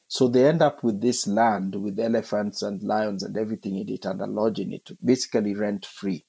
So 0.10 0.28
they 0.28 0.48
end 0.48 0.64
up 0.64 0.84
with 0.84 1.02
this 1.02 1.28
land 1.28 1.76
with 1.76 2.00
elephants 2.00 2.64
and 2.64 2.82
lions 2.82 3.22
and 3.22 3.38
everything 3.38 3.78
in 3.78 3.90
it 3.90 4.06
and 4.06 4.20
a 4.20 4.26
lodge 4.26 4.60
in 4.60 4.74
it, 4.74 4.90
basically 5.06 5.54
rent 5.54 5.86
free. 5.86 6.26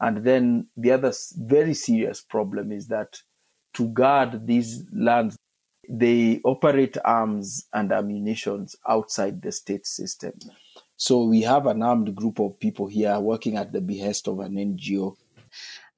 And 0.00 0.24
then 0.24 0.68
the 0.74 0.92
other 0.92 1.12
very 1.36 1.74
serious 1.74 2.22
problem 2.22 2.72
is 2.72 2.88
that 2.88 3.20
to 3.74 3.88
guard 3.88 4.46
these 4.46 4.84
lands, 4.90 5.36
they 5.86 6.40
operate 6.44 6.96
arms 7.04 7.66
and 7.74 7.92
ammunition 7.92 8.66
outside 8.88 9.42
the 9.42 9.52
state 9.52 9.86
system. 9.86 10.32
So 10.96 11.24
we 11.24 11.42
have 11.42 11.66
an 11.66 11.82
armed 11.82 12.14
group 12.14 12.40
of 12.40 12.58
people 12.58 12.86
here 12.86 13.20
working 13.20 13.58
at 13.58 13.72
the 13.72 13.82
behest 13.82 14.28
of 14.28 14.40
an 14.40 14.54
NGO. 14.54 15.16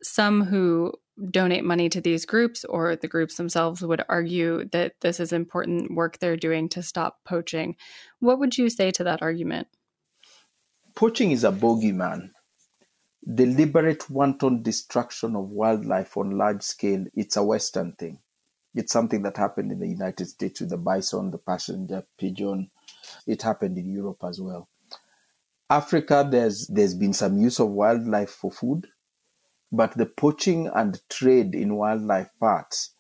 Some 0.03 0.43
who 0.45 0.95
donate 1.31 1.65
money 1.65 1.89
to 1.89 2.01
these 2.01 2.25
groups 2.25 2.65
or 2.65 2.97
the 2.97 3.09
groups 3.09 3.37
themselves 3.37 3.83
would 3.83 4.05
argue 4.09 4.65
that 4.71 4.95
this 5.01 5.21
is 5.21 5.33
important 5.33 5.95
work 5.95 6.19
they're 6.19 6.37
doing 6.37 6.69
to 6.71 6.83
stop 6.83 7.19
poaching. 7.25 7.77
What 8.21 8.39
would 8.39 8.57
you 8.57 8.69
say 8.71 8.91
to 8.93 9.05
that 9.05 9.23
argument? 9.23 9.69
Poaching 10.95 11.31
is 11.31 11.45
a 11.45 11.53
bogeyman. 11.53 12.31
Deliberate 13.35 14.11
wanton 14.11 14.63
destruction 14.63 15.37
of 15.37 15.51
wildlife 15.51 16.17
on 16.17 16.37
large 16.37 16.63
scale, 16.63 17.05
it's 17.15 17.37
a 17.37 17.45
Western 17.45 17.93
thing. 17.93 18.19
It's 18.75 18.93
something 18.93 19.23
that 19.23 19.37
happened 19.37 19.71
in 19.71 19.79
the 19.79 19.89
United 19.89 20.27
States 20.27 20.61
with 20.61 20.71
the 20.71 20.79
bison, 20.79 21.31
the 21.31 21.39
passenger 21.39 22.05
pigeon. 22.19 22.71
It 23.27 23.43
happened 23.43 23.79
in 23.79 23.93
Europe 23.93 24.25
as 24.25 24.41
well. 24.41 24.69
Africa, 25.69 26.27
there's 26.29 26.67
there's 26.67 26.95
been 26.95 27.13
some 27.13 27.39
use 27.39 27.61
of 27.61 27.69
wildlife 27.69 28.31
for 28.31 28.51
food, 28.51 28.87
but 29.73 29.97
the 29.97 30.07
poaching 30.07 30.71
and 30.75 31.01
trade 31.09 31.55
in 31.55 31.77
wildlife 31.77 32.29
parts 32.39 32.91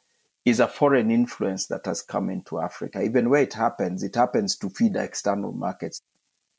is 0.44 0.58
a 0.58 0.66
foreign 0.66 1.10
influence 1.10 1.66
that 1.66 1.84
has 1.86 2.02
come 2.02 2.30
into 2.30 2.58
Africa. 2.58 3.02
Even 3.02 3.28
where 3.30 3.42
it 3.42 3.52
happens, 3.52 4.02
it 4.02 4.16
happens 4.16 4.56
to 4.56 4.70
feed 4.70 4.96
external 4.96 5.52
markets. 5.52 6.00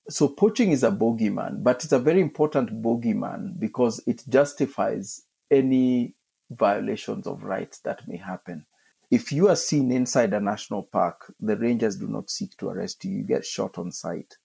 So 0.08 0.28
poaching 0.28 0.71
is 0.71 0.84
a 0.84 0.91
bogeyman, 0.91 1.63
but 1.63 1.84
it's 1.84 1.93
a 1.93 1.99
very 1.99 2.21
important 2.21 2.82
bogeyman 2.82 3.60
because 3.60 4.02
it 4.06 4.23
justifies 4.30 5.23
any 5.49 6.13
violations 6.52 7.26
of 7.26 7.43
rights 7.43 7.80
that 7.80 8.08
may 8.08 8.17
happen. 8.17 8.65
If 9.10 9.32
you 9.32 9.49
are 9.49 9.56
seen 9.56 9.91
inside 9.91 10.34
a 10.34 10.39
national 10.39 10.84
park, 10.84 11.34
the 11.39 11.58
rangers 11.58 11.97
do 11.97 12.08
not 12.08 12.30
seek 12.30 12.56
to 12.58 12.69
arrest 12.69 13.04
you, 13.04 13.17
you 13.17 13.23
get 13.23 13.45
shot 13.45 13.78
on 13.78 13.91
sight. 13.91 14.38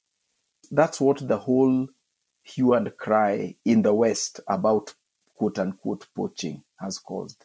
That's 0.70 1.00
what 1.00 1.26
the 1.26 1.38
whole 1.38 1.88
hue 2.42 2.72
and 2.72 2.96
cry 2.96 3.56
in 3.64 3.82
the 3.82 3.94
West 3.94 4.40
about 4.48 4.94
quote 5.38 5.58
unquote 5.58 6.06
poaching 6.14 6.62
has 6.80 6.98
caused. 6.98 7.44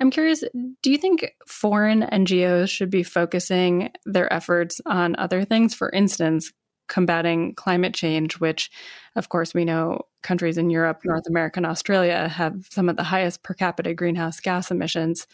I'm 0.00 0.10
curious, 0.10 0.42
do 0.82 0.90
you 0.90 0.96
think 0.96 1.32
foreign 1.46 2.02
NGOs 2.02 2.70
should 2.70 2.90
be 2.90 3.02
focusing 3.02 3.90
their 4.06 4.32
efforts 4.32 4.80
on 4.86 5.14
other 5.16 5.44
things? 5.44 5.74
For 5.74 5.90
instance, 5.90 6.52
combating 6.88 7.54
climate 7.54 7.94
change, 7.94 8.40
which, 8.40 8.70
of 9.14 9.28
course, 9.28 9.52
we 9.52 9.66
know 9.66 10.06
countries 10.22 10.56
in 10.56 10.70
Europe, 10.70 11.02
North 11.04 11.26
America, 11.28 11.58
and 11.58 11.66
Australia 11.66 12.28
have 12.28 12.66
some 12.70 12.88
of 12.88 12.96
the 12.96 13.02
highest 13.02 13.42
per 13.42 13.52
capita 13.52 13.92
greenhouse 13.92 14.40
gas 14.40 14.70
emissions, 14.70 15.26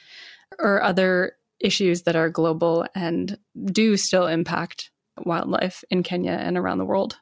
or 0.58 0.82
other 0.82 1.36
issues 1.60 2.02
that 2.02 2.16
are 2.16 2.28
global 2.28 2.86
and 2.94 3.38
do 3.66 3.96
still 3.96 4.26
impact 4.26 4.90
wildlife 5.24 5.82
in 5.90 6.02
Kenya 6.02 6.32
and 6.32 6.58
around 6.58 6.78
the 6.78 6.84
world? 6.84 7.18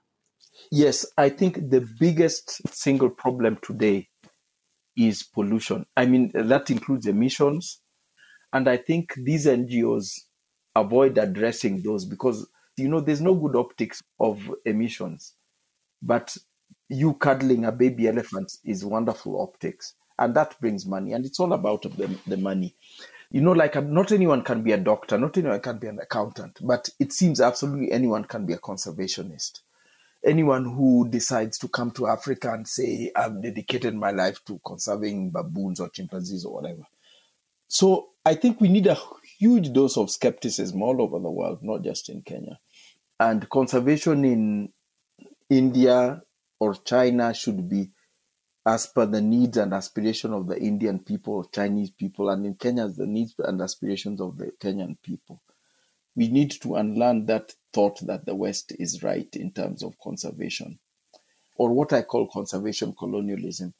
Yes, 0.71 1.07
I 1.17 1.29
think 1.29 1.71
the 1.71 1.87
biggest 2.01 2.61
single 2.75 3.11
problem 3.11 3.59
today 3.63 4.09
is 4.97 5.23
pollution. 5.23 5.87
I 5.97 6.07
mean, 6.07 6.31
that 6.35 6.71
includes 6.71 7.07
emissions. 7.07 7.81
And 8.53 8.69
I 8.69 8.77
think 8.77 9.15
these 9.17 9.47
NGOs 9.47 10.21
avoid 10.77 11.19
addressing 11.19 11.83
those 11.83 12.05
because, 12.05 12.49
you 12.77 12.89
know, 12.89 13.01
there's 13.01 13.21
no 13.21 13.35
good 13.35 13.57
optics 13.57 14.03
of 14.21 14.51
emissions. 14.65 15.35
But 16.03 16.37
you 16.89 17.15
cuddling 17.15 17.65
a 17.65 17.73
baby 17.73 18.09
elephant 18.09 18.53
is 18.65 18.85
wonderful 18.85 19.41
optics. 19.41 19.95
And 20.19 20.35
that 20.37 20.61
brings 20.61 20.87
money. 20.87 21.13
And 21.13 21.27
it's 21.27 21.41
all 21.41 21.53
about 21.53 21.83
the, 21.83 22.19
the 22.27 22.37
money. 22.37 22.77
You 23.31 23.41
know, 23.41 23.53
like 23.53 23.75
not 23.83 24.13
anyone 24.13 24.43
can 24.43 24.63
be 24.63 24.71
a 24.71 24.77
doctor, 24.77 25.19
not 25.19 25.37
anyone 25.37 25.61
can 25.61 25.79
be 25.79 25.89
an 25.89 25.99
accountant, 25.99 26.59
but 26.63 26.89
it 27.01 27.13
seems 27.13 27.41
absolutely 27.41 27.91
anyone 27.91 28.25
can 28.25 28.47
be 28.47 28.53
a 28.53 28.59
conservationist 28.59 29.61
anyone 30.25 30.65
who 30.65 31.09
decides 31.09 31.59
to 31.59 31.69
come 31.69 31.91
to 31.93 32.07
Africa 32.07 32.53
and 32.53 32.67
say, 32.67 33.11
I've 33.15 33.43
dedicated 33.43 33.95
my 33.95 34.11
life 34.11 34.45
to 34.47 34.61
conserving 34.65 35.31
baboons 35.31 35.81
or 35.81 35.89
chimpanzees 35.89 36.45
or 36.45 36.55
whatever. 36.55 36.83
So 37.69 38.11
I 38.25 38.35
think 38.35 38.61
we 38.61 38.69
need 38.69 38.87
a 38.87 38.99
huge 39.39 39.73
dose 39.73 39.97
of 39.97 40.11
skepticism 40.11 40.83
all 40.83 41.03
over 41.03 41.19
the 41.19 41.31
world, 41.31 41.61
not 41.63 41.83
just 41.83 42.09
in 42.09 42.23
Kenya. 42.23 42.59
And 43.19 43.49
conservation 43.49 44.25
in 44.25 44.73
India 45.51 46.23
or 46.59 46.75
China 46.75 47.35
should 47.35 47.69
be 47.69 47.91
as 48.67 48.87
per 48.87 49.07
the 49.07 49.21
needs 49.21 49.59
and 49.59 49.75
aspiration 49.75 50.33
of 50.33 50.47
the 50.47 50.59
Indian 50.59 50.99
people, 50.99 51.45
Chinese 51.45 51.91
people, 51.91 52.31
and 52.31 52.47
in 52.47 52.55
Kenya, 52.55 52.89
the 52.89 53.07
needs 53.07 53.35
and 53.39 53.61
aspirations 53.61 54.21
of 54.21 54.39
the 54.39 54.51
Kenyan 54.59 54.97
people 55.03 55.41
we 56.17 56.29
need 56.29 56.51
to 56.63 56.77
unlearn 56.77 57.27
that 57.27 57.53
thought 57.75 57.99
that 58.07 58.25
the 58.25 58.35
West 58.35 58.73
is 58.79 59.03
right 59.03 59.29
in 59.35 59.53
terms 59.53 59.83
of 59.83 59.99
conservation, 60.03 60.79
or 61.57 61.73
what 61.73 61.93
I 61.93 62.03
call 62.03 62.29
conservation 62.29 62.95
colonialism, 62.99 63.75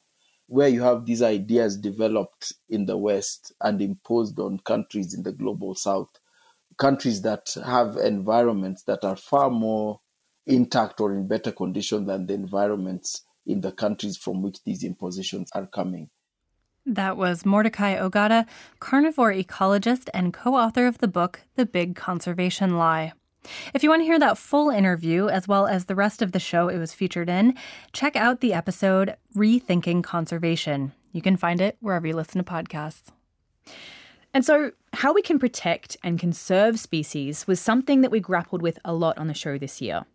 where 0.47 0.67
you 0.67 0.83
have 0.83 1.05
these 1.05 1.21
ideas 1.21 1.77
developed 1.77 2.53
in 2.69 2.85
the 2.85 2.97
West 2.97 3.53
and 3.61 3.81
imposed 3.81 4.37
on 4.39 4.59
countries 4.59 5.13
in 5.13 5.23
the 5.23 5.31
global 5.31 5.73
South, 5.73 6.09
countries 6.77 7.21
that 7.21 7.55
have 7.65 7.95
environments 7.95 8.83
that 8.83 9.03
are 9.03 9.15
far 9.15 9.49
more 9.49 10.01
intact 10.45 10.99
or 10.99 11.13
in 11.13 11.27
better 11.27 11.51
condition 11.51 12.05
than 12.05 12.27
the 12.27 12.33
environments 12.33 13.23
in 13.47 13.61
the 13.61 13.71
countries 13.71 14.17
from 14.17 14.41
which 14.41 14.63
these 14.63 14.83
impositions 14.83 15.49
are 15.53 15.65
coming. 15.65 16.09
That 16.85 17.17
was 17.17 17.45
Mordecai 17.45 17.95
Ogada, 17.97 18.45
carnivore 18.79 19.33
ecologist 19.33 20.07
and 20.13 20.31
co 20.31 20.55
author 20.55 20.85
of 20.85 20.99
the 20.99 21.07
book, 21.07 21.41
The 21.55 21.65
Big 21.65 21.95
Conservation 21.95 22.77
Lie. 22.77 23.13
If 23.73 23.83
you 23.83 23.89
want 23.89 24.01
to 24.01 24.05
hear 24.05 24.19
that 24.19 24.37
full 24.37 24.69
interview, 24.69 25.27
as 25.27 25.47
well 25.47 25.67
as 25.67 25.85
the 25.85 25.95
rest 25.95 26.21
of 26.21 26.31
the 26.31 26.39
show 26.39 26.69
it 26.69 26.77
was 26.77 26.93
featured 26.93 27.29
in, 27.29 27.55
check 27.93 28.15
out 28.15 28.41
the 28.41 28.53
episode 28.53 29.15
Rethinking 29.35 30.03
Conservation. 30.03 30.93
You 31.11 31.21
can 31.21 31.37
find 31.37 31.61
it 31.61 31.77
wherever 31.79 32.07
you 32.07 32.15
listen 32.15 32.43
to 32.43 32.51
podcasts. 32.51 33.11
And 34.33 34.43
so, 34.43 34.71
how 34.93 35.13
we 35.13 35.21
can 35.21 35.39
protect 35.39 35.95
and 36.03 36.19
conserve 36.19 36.79
species 36.79 37.47
was 37.47 37.59
something 37.59 38.01
that 38.01 38.11
we 38.11 38.19
grappled 38.19 38.61
with 38.61 38.79
a 38.83 38.93
lot 38.93 39.17
on 39.17 39.27
the 39.27 39.33
show 39.33 39.57
this 39.57 39.81
year. 39.81 40.05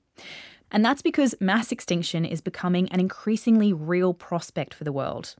And 0.71 0.85
that's 0.85 1.03
because 1.03 1.35
mass 1.41 1.73
extinction 1.73 2.25
is 2.25 2.41
becoming 2.41 2.89
an 2.91 3.01
increasingly 3.01 3.73
real 3.73 4.15
prospect 4.15 4.75
for 4.75 4.85
the 4.85 4.93
world. 4.93 5.35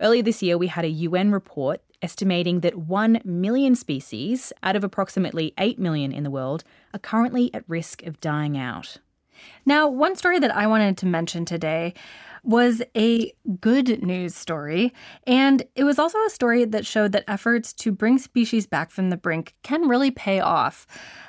Earlier 0.00 0.22
this 0.22 0.42
year, 0.42 0.58
we 0.58 0.66
had 0.66 0.84
a 0.84 0.88
UN 0.88 1.30
report 1.30 1.82
estimating 2.02 2.60
that 2.60 2.76
1 2.76 3.20
million 3.24 3.74
species 3.74 4.52
out 4.62 4.76
of 4.76 4.84
approximately 4.84 5.54
8 5.58 5.78
million 5.78 6.12
in 6.12 6.24
the 6.24 6.30
world 6.30 6.64
are 6.92 6.98
currently 6.98 7.52
at 7.54 7.64
risk 7.68 8.02
of 8.04 8.20
dying 8.20 8.56
out. 8.56 8.98
Now, 9.64 9.88
one 9.88 10.16
story 10.16 10.38
that 10.38 10.54
I 10.54 10.66
wanted 10.66 10.96
to 10.98 11.06
mention 11.06 11.44
today 11.44 11.94
was 12.42 12.80
a 12.96 13.32
good 13.60 14.02
news 14.02 14.34
story, 14.34 14.94
and 15.26 15.64
it 15.74 15.84
was 15.84 15.98
also 15.98 16.18
a 16.24 16.30
story 16.30 16.64
that 16.64 16.86
showed 16.86 17.12
that 17.12 17.24
efforts 17.26 17.72
to 17.74 17.92
bring 17.92 18.18
species 18.18 18.66
back 18.66 18.90
from 18.90 19.10
the 19.10 19.16
brink 19.16 19.54
can 19.62 19.88
really 19.88 20.10
pay 20.10 20.40
off. 20.40 20.86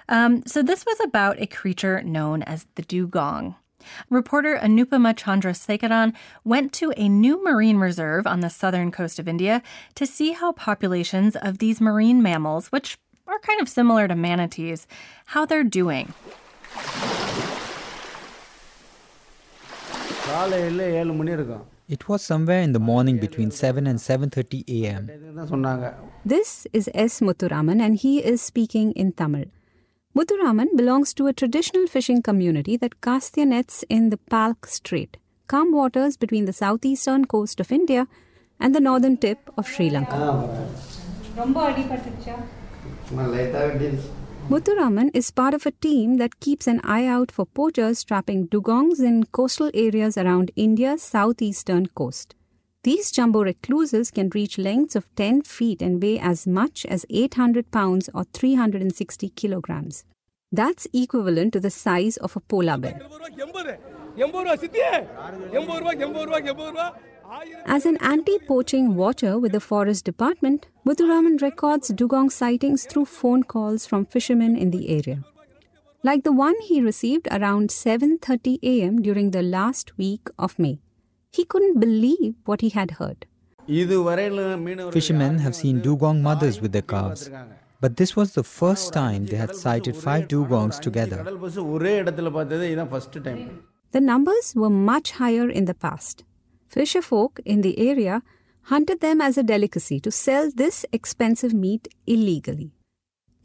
Um, 0.09 0.43
so, 0.45 0.61
this 0.61 0.85
was 0.85 0.99
about 1.03 1.41
a 1.41 1.47
creature 1.47 2.01
known 2.03 2.43
as 2.43 2.67
the 2.75 2.83
dugong. 2.83 3.55
Reporter 4.09 4.57
Anupama 4.57 5.13
Chandrasekaran 5.13 6.13
went 6.43 6.73
to 6.73 6.93
a 6.97 7.09
new 7.09 7.43
marine 7.43 7.77
reserve 7.77 8.27
on 8.27 8.39
the 8.41 8.49
southern 8.49 8.91
coast 8.91 9.19
of 9.19 9.27
India 9.27 9.61
to 9.95 10.05
see 10.05 10.31
how 10.33 10.51
populations 10.51 11.35
of 11.35 11.57
these 11.59 11.79
marine 11.81 12.21
mammals, 12.21 12.67
which 12.67 12.97
are 13.27 13.39
kind 13.39 13.61
of 13.61 13.67
similar 13.69 14.07
to 14.07 14.15
manatees, 14.15 14.87
how 15.25 15.45
they're 15.45 15.63
doing. 15.63 16.13
It 21.89 22.09
was 22.09 22.21
somewhere 22.21 22.61
in 22.61 22.73
the 22.73 22.79
morning 22.79 23.17
between 23.17 23.49
7 23.49 23.87
and 23.87 23.97
7:30 23.97 24.63
a.m. 24.67 25.07
This 26.25 26.67
is 26.73 26.89
S 26.93 27.21
Muthuraman 27.21 27.81
and 27.81 27.95
he 27.95 28.19
is 28.19 28.41
speaking 28.41 28.91
in 28.91 29.13
Tamil. 29.13 29.45
Muthuraman 30.17 30.75
belongs 30.75 31.13
to 31.13 31.27
a 31.27 31.31
traditional 31.31 31.85
fishing 31.85 32.23
community 32.23 32.75
that 32.75 33.01
casts 33.01 33.29
their 33.29 33.45
nets 33.45 33.83
in 33.87 34.09
the 34.09 34.17
Palk 34.17 34.65
Strait, 34.65 35.17
calm 35.45 35.71
waters 35.71 36.17
between 36.17 36.45
the 36.45 36.53
southeastern 36.53 37.25
coast 37.25 37.59
of 37.59 37.71
India 37.71 38.07
and 38.59 38.73
the 38.73 38.79
northern 38.79 39.17
tip 39.17 39.37
of 39.55 39.67
Sri 39.67 39.91
Lanka. 39.91 40.15
Muthuraman 44.49 45.11
is 45.13 45.29
part 45.29 45.53
of 45.53 45.67
a 45.67 45.71
team 45.71 46.17
that 46.17 46.39
keeps 46.39 46.65
an 46.65 46.81
eye 46.83 47.05
out 47.05 47.31
for 47.31 47.45
poachers 47.45 48.03
trapping 48.03 48.47
dugongs 48.47 48.99
in 48.99 49.25
coastal 49.25 49.69
areas 49.75 50.17
around 50.17 50.49
India's 50.55 51.03
southeastern 51.03 51.85
coast. 51.93 52.33
These 52.87 53.11
jumbo 53.11 53.43
recluses 53.43 54.11
can 54.11 54.29
reach 54.33 54.57
lengths 54.57 54.95
of 54.95 55.13
10 55.17 55.41
feet 55.41 55.81
and 55.81 56.01
weigh 56.01 56.19
as 56.19 56.47
much 56.47 56.85
as 56.85 57.05
800 57.09 57.69
pounds 57.69 58.09
or 58.13 58.23
360 58.23 59.27
kilograms. 59.35 60.05
That's 60.53 60.87
equivalent 60.93 61.51
to 61.51 61.59
the 61.59 61.69
size 61.69 62.15
of 62.15 62.37
a 62.37 62.39
polar 62.39 62.77
bear. 62.77 63.01
As 67.65 67.85
an 67.85 67.97
anti 67.97 68.39
poaching 68.47 68.95
watcher 68.95 69.37
with 69.37 69.51
the 69.51 69.59
Forest 69.59 70.05
Department, 70.05 70.67
Muthuraman 70.85 71.41
records 71.41 71.89
dugong 71.89 72.29
sightings 72.29 72.85
through 72.85 73.07
phone 73.07 73.43
calls 73.43 73.85
from 73.85 74.05
fishermen 74.05 74.55
in 74.55 74.71
the 74.71 74.87
area. 74.87 75.25
Like 76.03 76.23
the 76.23 76.31
one 76.31 76.55
he 76.61 76.81
received 76.81 77.27
around 77.31 77.69
7:30 77.69 78.59
a.m. 78.63 79.01
during 79.01 79.31
the 79.31 79.41
last 79.41 79.97
week 79.97 80.29
of 80.39 80.57
May. 80.57 80.79
He 81.31 81.45
couldn't 81.45 81.79
believe 81.79 82.35
what 82.45 82.61
he 82.61 82.69
had 82.69 82.91
heard. 82.91 83.25
Fishermen 83.67 85.39
have 85.39 85.55
seen 85.55 85.81
dugong 85.81 86.21
mothers 86.21 86.61
with 86.61 86.71
their 86.71 86.81
calves, 86.81 87.29
but 87.81 87.97
this 87.97 88.15
was 88.15 88.33
the 88.33 88.43
first 88.43 88.93
time 88.93 89.25
they 89.25 89.35
had 89.35 89.55
sighted 89.55 89.95
five 89.95 90.27
dugongs 90.27 90.79
together. 90.79 91.23
The 93.91 94.01
numbers 94.01 94.53
were 94.55 94.69
much 94.69 95.11
higher 95.11 95.49
in 95.49 95.65
the 95.65 95.73
past. 95.73 96.23
Fisher 96.67 97.01
folk 97.01 97.39
in 97.45 97.61
the 97.61 97.77
area 97.77 98.21
hunted 98.63 98.99
them 99.01 99.21
as 99.21 99.37
a 99.37 99.43
delicacy 99.43 99.99
to 99.99 100.11
sell 100.11 100.49
this 100.53 100.85
expensive 100.91 101.53
meat 101.53 101.87
illegally. 102.05 102.71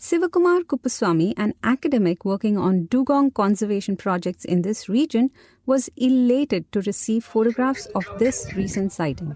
Sivakumar 0.02 0.64
Kuppuswamy, 0.64 1.32
an 1.36 1.54
academic 1.62 2.24
working 2.24 2.58
on 2.58 2.86
dugong 2.86 3.30
conservation 3.30 3.96
projects 3.96 4.44
in 4.44 4.62
this 4.62 4.88
region, 4.88 5.30
was 5.64 5.88
elated 5.96 6.64
to 6.72 6.80
receive 6.80 7.24
photographs 7.24 7.86
of 7.94 8.04
this 8.18 8.52
recent 8.56 8.90
sighting. 8.90 9.32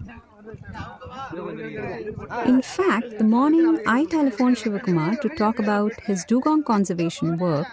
In 2.45 2.61
fact, 2.61 3.17
the 3.17 3.23
morning 3.23 3.79
I 3.87 4.03
telephoned 4.03 4.57
Shivakumar 4.57 5.21
to 5.21 5.29
talk 5.29 5.57
about 5.57 5.93
his 6.01 6.25
dugong 6.25 6.63
conservation 6.63 7.37
work 7.37 7.67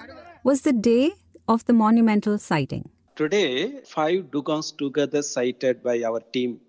was 0.45 0.61
the 0.61 0.73
day 0.73 1.15
of 1.49 1.65
the 1.65 1.73
monumental 1.73 2.39
sighting. 2.39 2.91
Today, 3.17 3.81
five 3.85 4.31
dugongs 4.31 4.77
together 4.79 5.23
sighted 5.23 5.83
by 5.83 6.05
our 6.05 6.21
team. 6.21 6.61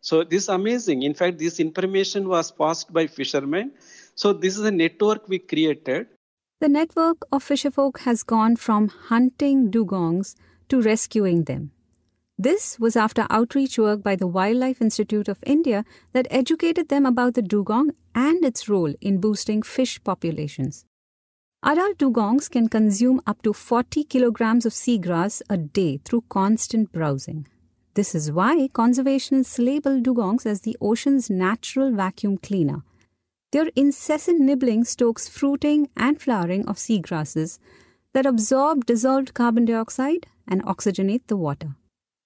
So 0.00 0.24
this 0.24 0.44
is 0.44 0.48
amazing. 0.48 1.02
In 1.02 1.12
fact, 1.12 1.38
this 1.38 1.60
information 1.60 2.26
was 2.28 2.50
passed 2.50 2.90
by 2.90 3.06
fishermen. 3.06 3.72
So 4.14 4.32
this 4.32 4.56
is 4.56 4.64
a 4.64 4.70
network 4.70 5.28
we 5.28 5.38
created. 5.38 6.06
The 6.60 6.68
network 6.68 7.18
of 7.32 7.44
fisherfolk 7.44 8.00
has 8.00 8.22
gone 8.22 8.56
from 8.56 8.88
hunting 8.88 9.70
dugongs 9.70 10.34
to 10.68 10.80
rescuing 10.80 11.44
them. 11.44 11.72
This 12.38 12.78
was 12.80 12.96
after 12.96 13.26
outreach 13.30 13.78
work 13.78 14.02
by 14.02 14.16
the 14.16 14.26
Wildlife 14.26 14.80
Institute 14.80 15.28
of 15.28 15.38
India 15.46 15.84
that 16.12 16.26
educated 16.30 16.88
them 16.88 17.06
about 17.06 17.34
the 17.34 17.42
dugong 17.42 17.90
and 18.14 18.44
its 18.44 18.68
role 18.68 18.94
in 19.00 19.20
boosting 19.20 19.62
fish 19.62 20.02
populations. 20.02 20.84
Adult 21.62 21.98
dugongs 21.98 22.50
can 22.50 22.68
consume 22.68 23.20
up 23.26 23.42
to 23.42 23.52
40 23.52 24.04
kilograms 24.04 24.66
of 24.66 24.72
seagrass 24.72 25.42
a 25.48 25.56
day 25.56 26.00
through 26.04 26.24
constant 26.28 26.92
browsing. 26.92 27.46
This 27.94 28.14
is 28.14 28.32
why 28.32 28.68
conservationists 28.72 29.64
label 29.64 30.00
dugongs 30.00 30.44
as 30.44 30.62
the 30.62 30.76
ocean's 30.80 31.30
natural 31.30 31.92
vacuum 31.92 32.38
cleaner. 32.38 32.82
Their 33.54 33.70
incessant 33.76 34.40
nibbling 34.40 34.82
stokes 34.82 35.28
fruiting 35.28 35.88
and 35.96 36.20
flowering 36.20 36.66
of 36.66 36.76
seagrasses 36.76 37.60
that 38.12 38.26
absorb 38.26 38.84
dissolved 38.84 39.32
carbon 39.32 39.64
dioxide 39.64 40.26
and 40.48 40.60
oxygenate 40.64 41.28
the 41.28 41.36
water. 41.36 41.76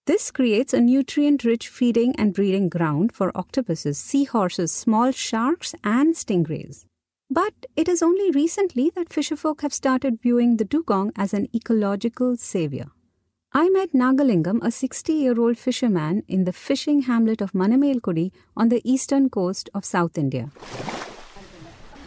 This 0.07 0.31
creates 0.31 0.73
a 0.73 0.81
nutrient 0.81 1.45
rich 1.45 1.69
feeding 1.69 2.17
and 2.17 2.33
breeding 2.33 2.71
ground 2.71 3.13
for 3.13 3.31
octopuses, 3.37 3.99
seahorses, 3.99 4.73
small 4.73 5.13
sharks, 5.13 5.75
and 5.85 6.15
stingrays. 6.15 6.87
But 7.29 7.67
it 7.77 7.89
is 7.89 8.03
only 8.03 8.31
recently 8.31 8.91
that 8.97 9.11
fisherfolk 9.11 9.61
have 9.61 9.75
started 9.75 10.23
viewing 10.23 10.57
the 10.57 10.65
dugong 10.65 11.13
as 11.15 11.35
an 11.35 11.49
ecological 11.55 12.39
savior. 12.39 12.87
I 13.53 13.69
met 13.69 13.93
Nagalingam, 13.93 14.61
a 14.63 14.71
60 14.71 15.13
year 15.13 15.39
old 15.39 15.59
fisherman 15.59 16.23
in 16.27 16.45
the 16.45 16.55
fishing 16.55 17.03
hamlet 17.03 17.43
of 17.43 17.53
Manamelkudi 17.53 18.31
on 18.57 18.71
the 18.71 18.81
eastern 18.83 19.29
coast 19.29 19.69
of 19.75 19.85
South 19.85 20.17
India. 20.17 20.51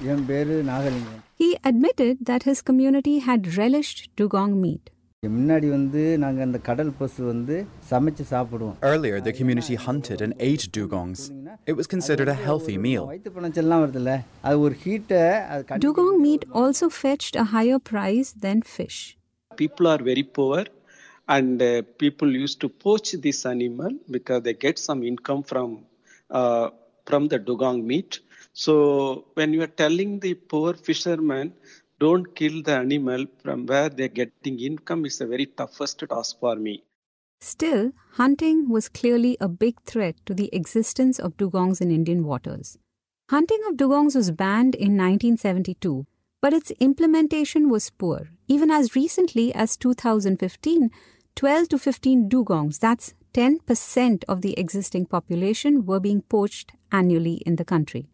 He 0.03 1.57
admitted 1.63 2.25
that 2.25 2.43
his 2.43 2.61
community 2.63 3.19
had 3.19 3.55
relished 3.55 4.09
dugong 4.15 4.59
meat. 4.59 4.89
Earlier, 8.81 9.21
the 9.21 9.33
community 9.37 9.75
hunted 9.75 10.21
and 10.21 10.33
ate 10.39 10.71
dugongs. 10.71 11.31
It 11.67 11.73
was 11.73 11.85
considered 11.85 12.27
a 12.27 12.33
healthy 12.33 12.79
meal. 12.79 13.11
Dugong 15.77 16.21
meat 16.21 16.45
also 16.51 16.89
fetched 16.89 17.35
a 17.35 17.43
higher 17.43 17.77
price 17.77 18.31
than 18.31 18.63
fish. 18.63 19.17
People 19.55 19.85
are 19.85 20.01
very 20.01 20.23
poor 20.23 20.65
and 21.27 21.61
uh, 21.61 21.83
people 21.99 22.35
used 22.35 22.59
to 22.61 22.69
poach 22.69 23.11
this 23.11 23.45
animal 23.45 23.91
because 24.09 24.41
they 24.41 24.55
get 24.55 24.79
some 24.79 25.03
income 25.03 25.43
from 25.43 25.85
uh, 26.31 26.69
from 27.05 27.27
the 27.27 27.37
dugong 27.37 27.85
meat. 27.85 28.21
So 28.53 29.25
when 29.33 29.53
you 29.53 29.61
are 29.63 29.67
telling 29.67 30.19
the 30.19 30.33
poor 30.33 30.73
fishermen 30.73 31.53
don't 31.99 32.35
kill 32.35 32.63
the 32.63 32.75
animal 32.77 33.25
from 33.41 33.65
where 33.65 33.89
they're 33.89 34.07
getting 34.07 34.59
income 34.59 35.05
is 35.05 35.19
the 35.19 35.27
very 35.27 35.45
toughest 35.45 36.03
task 36.09 36.39
for 36.39 36.55
me. 36.55 36.83
Still, 37.39 37.91
hunting 38.13 38.69
was 38.69 38.89
clearly 38.89 39.37
a 39.39 39.47
big 39.47 39.81
threat 39.83 40.15
to 40.25 40.33
the 40.33 40.49
existence 40.53 41.19
of 41.19 41.37
dugongs 41.37 41.81
in 41.81 41.91
Indian 41.91 42.23
waters. 42.23 42.77
Hunting 43.29 43.59
of 43.67 43.77
dugongs 43.77 44.15
was 44.15 44.31
banned 44.31 44.75
in 44.75 44.97
1972, 44.97 46.05
but 46.41 46.53
its 46.53 46.71
implementation 46.79 47.69
was 47.69 47.89
poor. 47.89 48.29
Even 48.47 48.69
as 48.69 48.95
recently 48.95 49.53
as 49.55 49.77
2015, 49.77 50.91
12 51.35 51.69
to 51.69 51.79
15 51.79 52.29
dugongs, 52.29 52.79
that's 52.79 53.13
10% 53.33 54.23
of 54.27 54.41
the 54.41 54.59
existing 54.59 55.05
population, 55.05 55.85
were 55.85 55.99
being 55.99 56.21
poached 56.21 56.73
annually 56.91 57.35
in 57.45 57.55
the 57.55 57.65
country. 57.65 58.10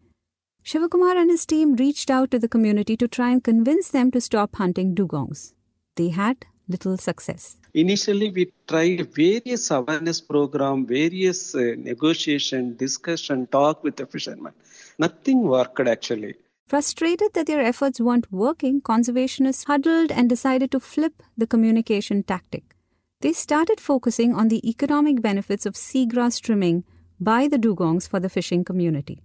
Shivakumar 0.64 1.16
and 1.16 1.30
his 1.30 1.46
team 1.46 1.76
reached 1.76 2.10
out 2.10 2.30
to 2.30 2.38
the 2.38 2.48
community 2.48 2.96
to 2.96 3.08
try 3.08 3.30
and 3.30 3.42
convince 3.42 3.88
them 3.88 4.10
to 4.10 4.20
stop 4.20 4.56
hunting 4.56 4.94
dugongs. 4.94 5.54
They 5.96 6.10
had 6.10 6.44
little 6.68 6.96
success. 6.96 7.56
Initially, 7.74 8.30
we 8.30 8.52
tried 8.66 9.14
various 9.14 9.70
awareness 9.70 10.20
program, 10.20 10.86
various 10.86 11.54
uh, 11.54 11.74
negotiation, 11.78 12.76
discussion, 12.76 13.46
talk 13.46 13.82
with 13.82 13.96
the 13.96 14.06
fishermen. 14.06 14.52
Nothing 14.98 15.42
worked 15.42 15.80
actually. 15.80 16.34
Frustrated 16.66 17.32
that 17.32 17.46
their 17.46 17.62
efforts 17.62 18.00
weren't 18.00 18.30
working, 18.30 18.82
conservationists 18.82 19.66
huddled 19.66 20.12
and 20.12 20.28
decided 20.28 20.70
to 20.72 20.80
flip 20.80 21.22
the 21.36 21.46
communication 21.46 22.22
tactic. 22.22 22.74
They 23.20 23.32
started 23.32 23.80
focusing 23.80 24.34
on 24.34 24.48
the 24.48 24.68
economic 24.68 25.22
benefits 25.22 25.64
of 25.64 25.74
seagrass 25.74 26.40
trimming 26.40 26.84
by 27.18 27.48
the 27.48 27.58
dugongs 27.58 28.06
for 28.06 28.20
the 28.20 28.28
fishing 28.28 28.64
community. 28.64 29.22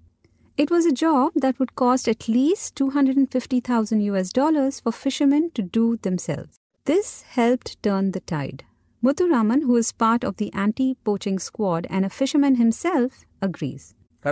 It 0.56 0.70
was 0.70 0.86
a 0.86 0.92
job 0.92 1.32
that 1.36 1.58
would 1.58 1.74
cost 1.76 2.08
at 2.08 2.28
least 2.28 2.76
250,000 2.76 4.02
US 4.02 4.32
dollars 4.32 4.80
for 4.80 4.92
fishermen 4.92 5.50
to 5.56 5.63
do 5.63 5.98
themselves. 5.98 6.60
This 6.86 7.24
helped 7.24 7.82
turn 7.82 8.12
the 8.12 8.20
tide. 8.20 8.63
Muthuraman, 9.04 9.63
who 9.63 9.76
is 9.78 9.92
part 9.92 10.24
of 10.24 10.38
the 10.38 10.54
anti 10.54 10.94
poaching 11.04 11.39
squad 11.39 11.88
and 11.89 12.06
a 12.06 12.10
fisherman 12.10 12.58
himself, 12.58 13.26
agrees. 13.42 13.96
The 14.22 14.32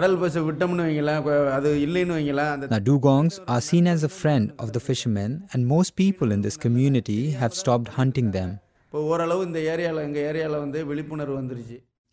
dugongs 2.84 3.40
are 3.48 3.62
seen 3.62 3.88
as 3.88 4.04
a 4.04 4.10
friend 4.10 4.54
of 4.60 4.74
the 4.74 4.80
fishermen, 4.80 5.48
and 5.54 5.66
most 5.66 5.96
people 5.96 6.32
in 6.32 6.42
this 6.42 6.56
community 6.56 7.32
have 7.32 7.56
stopped 7.56 7.88
hunting 7.88 8.30
them. 8.30 8.60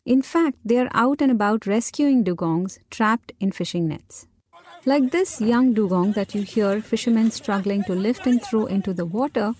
In 0.09 0.23
fact, 0.23 0.57
they 0.65 0.79
are 0.79 0.89
out 0.95 1.21
and 1.21 1.31
about 1.31 1.67
rescuing 1.67 2.25
dugongs 2.25 2.79
trapped 2.89 3.33
in 3.41 3.53
fishing 3.53 3.89
nets. 3.89 4.27
Like 4.87 5.11
this 5.11 5.39
young 5.39 5.75
dugong 5.75 6.13
that 6.13 6.35
you 6.35 6.41
hear 6.41 6.81
fishermen 6.81 7.31
struggling 7.31 7.85
to 7.85 7.93
lift 7.95 8.27
and 8.27 8.43
throw 8.43 8.65
into 8.65 8.95
the 8.95 9.05
water. 9.05 9.53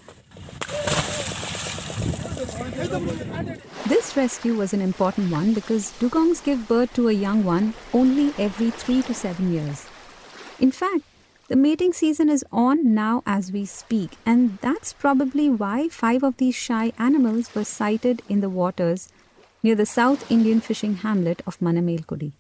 This 3.93 4.17
rescue 4.17 4.55
was 4.55 4.73
an 4.73 4.81
important 4.81 5.31
one 5.31 5.53
because 5.53 5.93
dugongs 6.01 6.43
give 6.43 6.67
birth 6.67 6.95
to 6.95 7.09
a 7.09 7.13
young 7.13 7.45
one 7.45 7.75
only 7.93 8.33
every 8.39 8.71
3 8.71 9.03
to 9.03 9.13
7 9.13 9.53
years. 9.53 9.87
In 10.59 10.73
fact, 10.73 11.03
the 11.49 11.57
mating 11.57 11.93
season 11.93 12.31
is 12.31 12.43
on 12.51 12.95
now 12.95 13.23
as 13.27 13.53
we 13.53 13.67
speak, 13.67 14.13
and 14.25 14.57
that's 14.63 14.95
probably 14.95 15.51
why 15.51 15.89
five 15.89 16.23
of 16.23 16.39
these 16.39 16.55
shy 16.55 16.93
animals 16.99 17.55
were 17.55 17.65
sighted 17.65 18.23
in 18.31 18.41
the 18.41 18.49
waters 18.49 19.11
near 19.63 19.75
the 19.75 19.87
South 19.87 20.31
Indian 20.31 20.61
fishing 20.61 20.97
hamlet 20.97 21.43
of 21.47 21.59
Manamelkudi. 21.61 22.33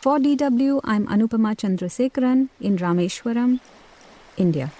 For 0.00 0.18
DW, 0.18 0.80
I'm 0.84 1.06
Anupama 1.08 1.56
Chandrasekaran 1.56 2.48
in 2.60 2.76
Rameshwaram, 2.78 3.60
India. 4.36 4.72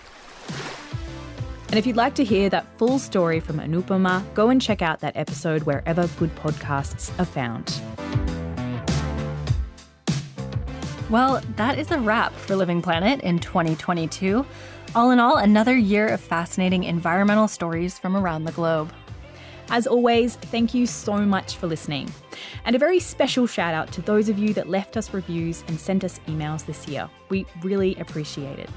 And 1.70 1.78
if 1.78 1.86
you'd 1.86 1.96
like 1.96 2.14
to 2.14 2.24
hear 2.24 2.48
that 2.48 2.66
full 2.78 2.98
story 2.98 3.40
from 3.40 3.58
Anupama, 3.58 4.22
go 4.34 4.48
and 4.48 4.62
check 4.62 4.80
out 4.80 5.00
that 5.00 5.16
episode 5.16 5.64
wherever 5.64 6.06
good 6.18 6.34
podcasts 6.36 7.10
are 7.18 7.26
found. 7.26 7.80
Well, 11.10 11.42
that 11.56 11.78
is 11.78 11.90
a 11.90 11.98
wrap 11.98 12.32
for 12.32 12.54
Living 12.54 12.80
Planet 12.80 13.20
in 13.20 13.38
2022. 13.38 14.46
All 14.94 15.10
in 15.10 15.18
all, 15.18 15.36
another 15.36 15.76
year 15.76 16.06
of 16.06 16.20
fascinating 16.20 16.84
environmental 16.84 17.48
stories 17.48 17.98
from 17.98 18.16
around 18.16 18.44
the 18.44 18.52
globe. 18.52 18.92
As 19.70 19.86
always, 19.86 20.36
thank 20.36 20.72
you 20.72 20.86
so 20.86 21.18
much 21.18 21.56
for 21.56 21.66
listening. 21.66 22.10
And 22.64 22.74
a 22.74 22.78
very 22.78 23.00
special 23.00 23.46
shout 23.46 23.74
out 23.74 23.92
to 23.92 24.02
those 24.02 24.28
of 24.28 24.38
you 24.38 24.54
that 24.54 24.68
left 24.68 24.96
us 24.96 25.12
reviews 25.12 25.62
and 25.68 25.78
sent 25.78 26.04
us 26.04 26.20
emails 26.26 26.64
this 26.64 26.88
year. 26.88 27.08
We 27.28 27.44
really 27.62 27.94
appreciate 27.96 28.58
it. 28.58 28.70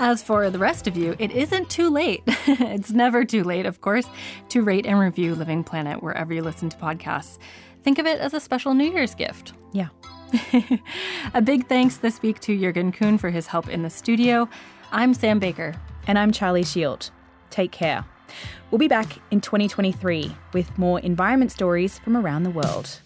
As 0.00 0.22
for 0.22 0.48
the 0.50 0.58
rest 0.58 0.86
of 0.86 0.96
you, 0.96 1.16
it 1.18 1.32
isn't 1.32 1.70
too 1.70 1.90
late. 1.90 2.22
it's 2.26 2.92
never 2.92 3.24
too 3.24 3.42
late, 3.42 3.66
of 3.66 3.80
course, 3.80 4.06
to 4.50 4.62
rate 4.62 4.86
and 4.86 5.00
review 5.00 5.34
Living 5.34 5.64
Planet 5.64 6.02
wherever 6.02 6.32
you 6.32 6.42
listen 6.42 6.68
to 6.68 6.76
podcasts. 6.76 7.38
Think 7.82 7.98
of 7.98 8.06
it 8.06 8.20
as 8.20 8.34
a 8.34 8.40
special 8.40 8.74
New 8.74 8.92
Year's 8.92 9.14
gift. 9.14 9.54
Yeah. 9.72 9.88
a 11.34 11.40
big 11.40 11.68
thanks 11.68 11.96
this 11.96 12.20
week 12.20 12.38
to 12.40 12.58
Jurgen 12.58 12.92
Kuhn 12.92 13.16
for 13.18 13.30
his 13.30 13.46
help 13.46 13.68
in 13.68 13.82
the 13.82 13.90
studio. 13.90 14.48
I'm 14.92 15.14
Sam 15.14 15.38
Baker. 15.38 15.74
And 16.06 16.18
I'm 16.18 16.32
Charlie 16.32 16.64
Shield. 16.64 17.10
Take 17.50 17.72
care. 17.72 18.04
We'll 18.70 18.78
be 18.78 18.88
back 18.88 19.18
in 19.30 19.40
2023 19.40 20.34
with 20.52 20.78
more 20.78 21.00
environment 21.00 21.52
stories 21.52 21.98
from 21.98 22.16
around 22.16 22.42
the 22.42 22.50
world. 22.50 23.00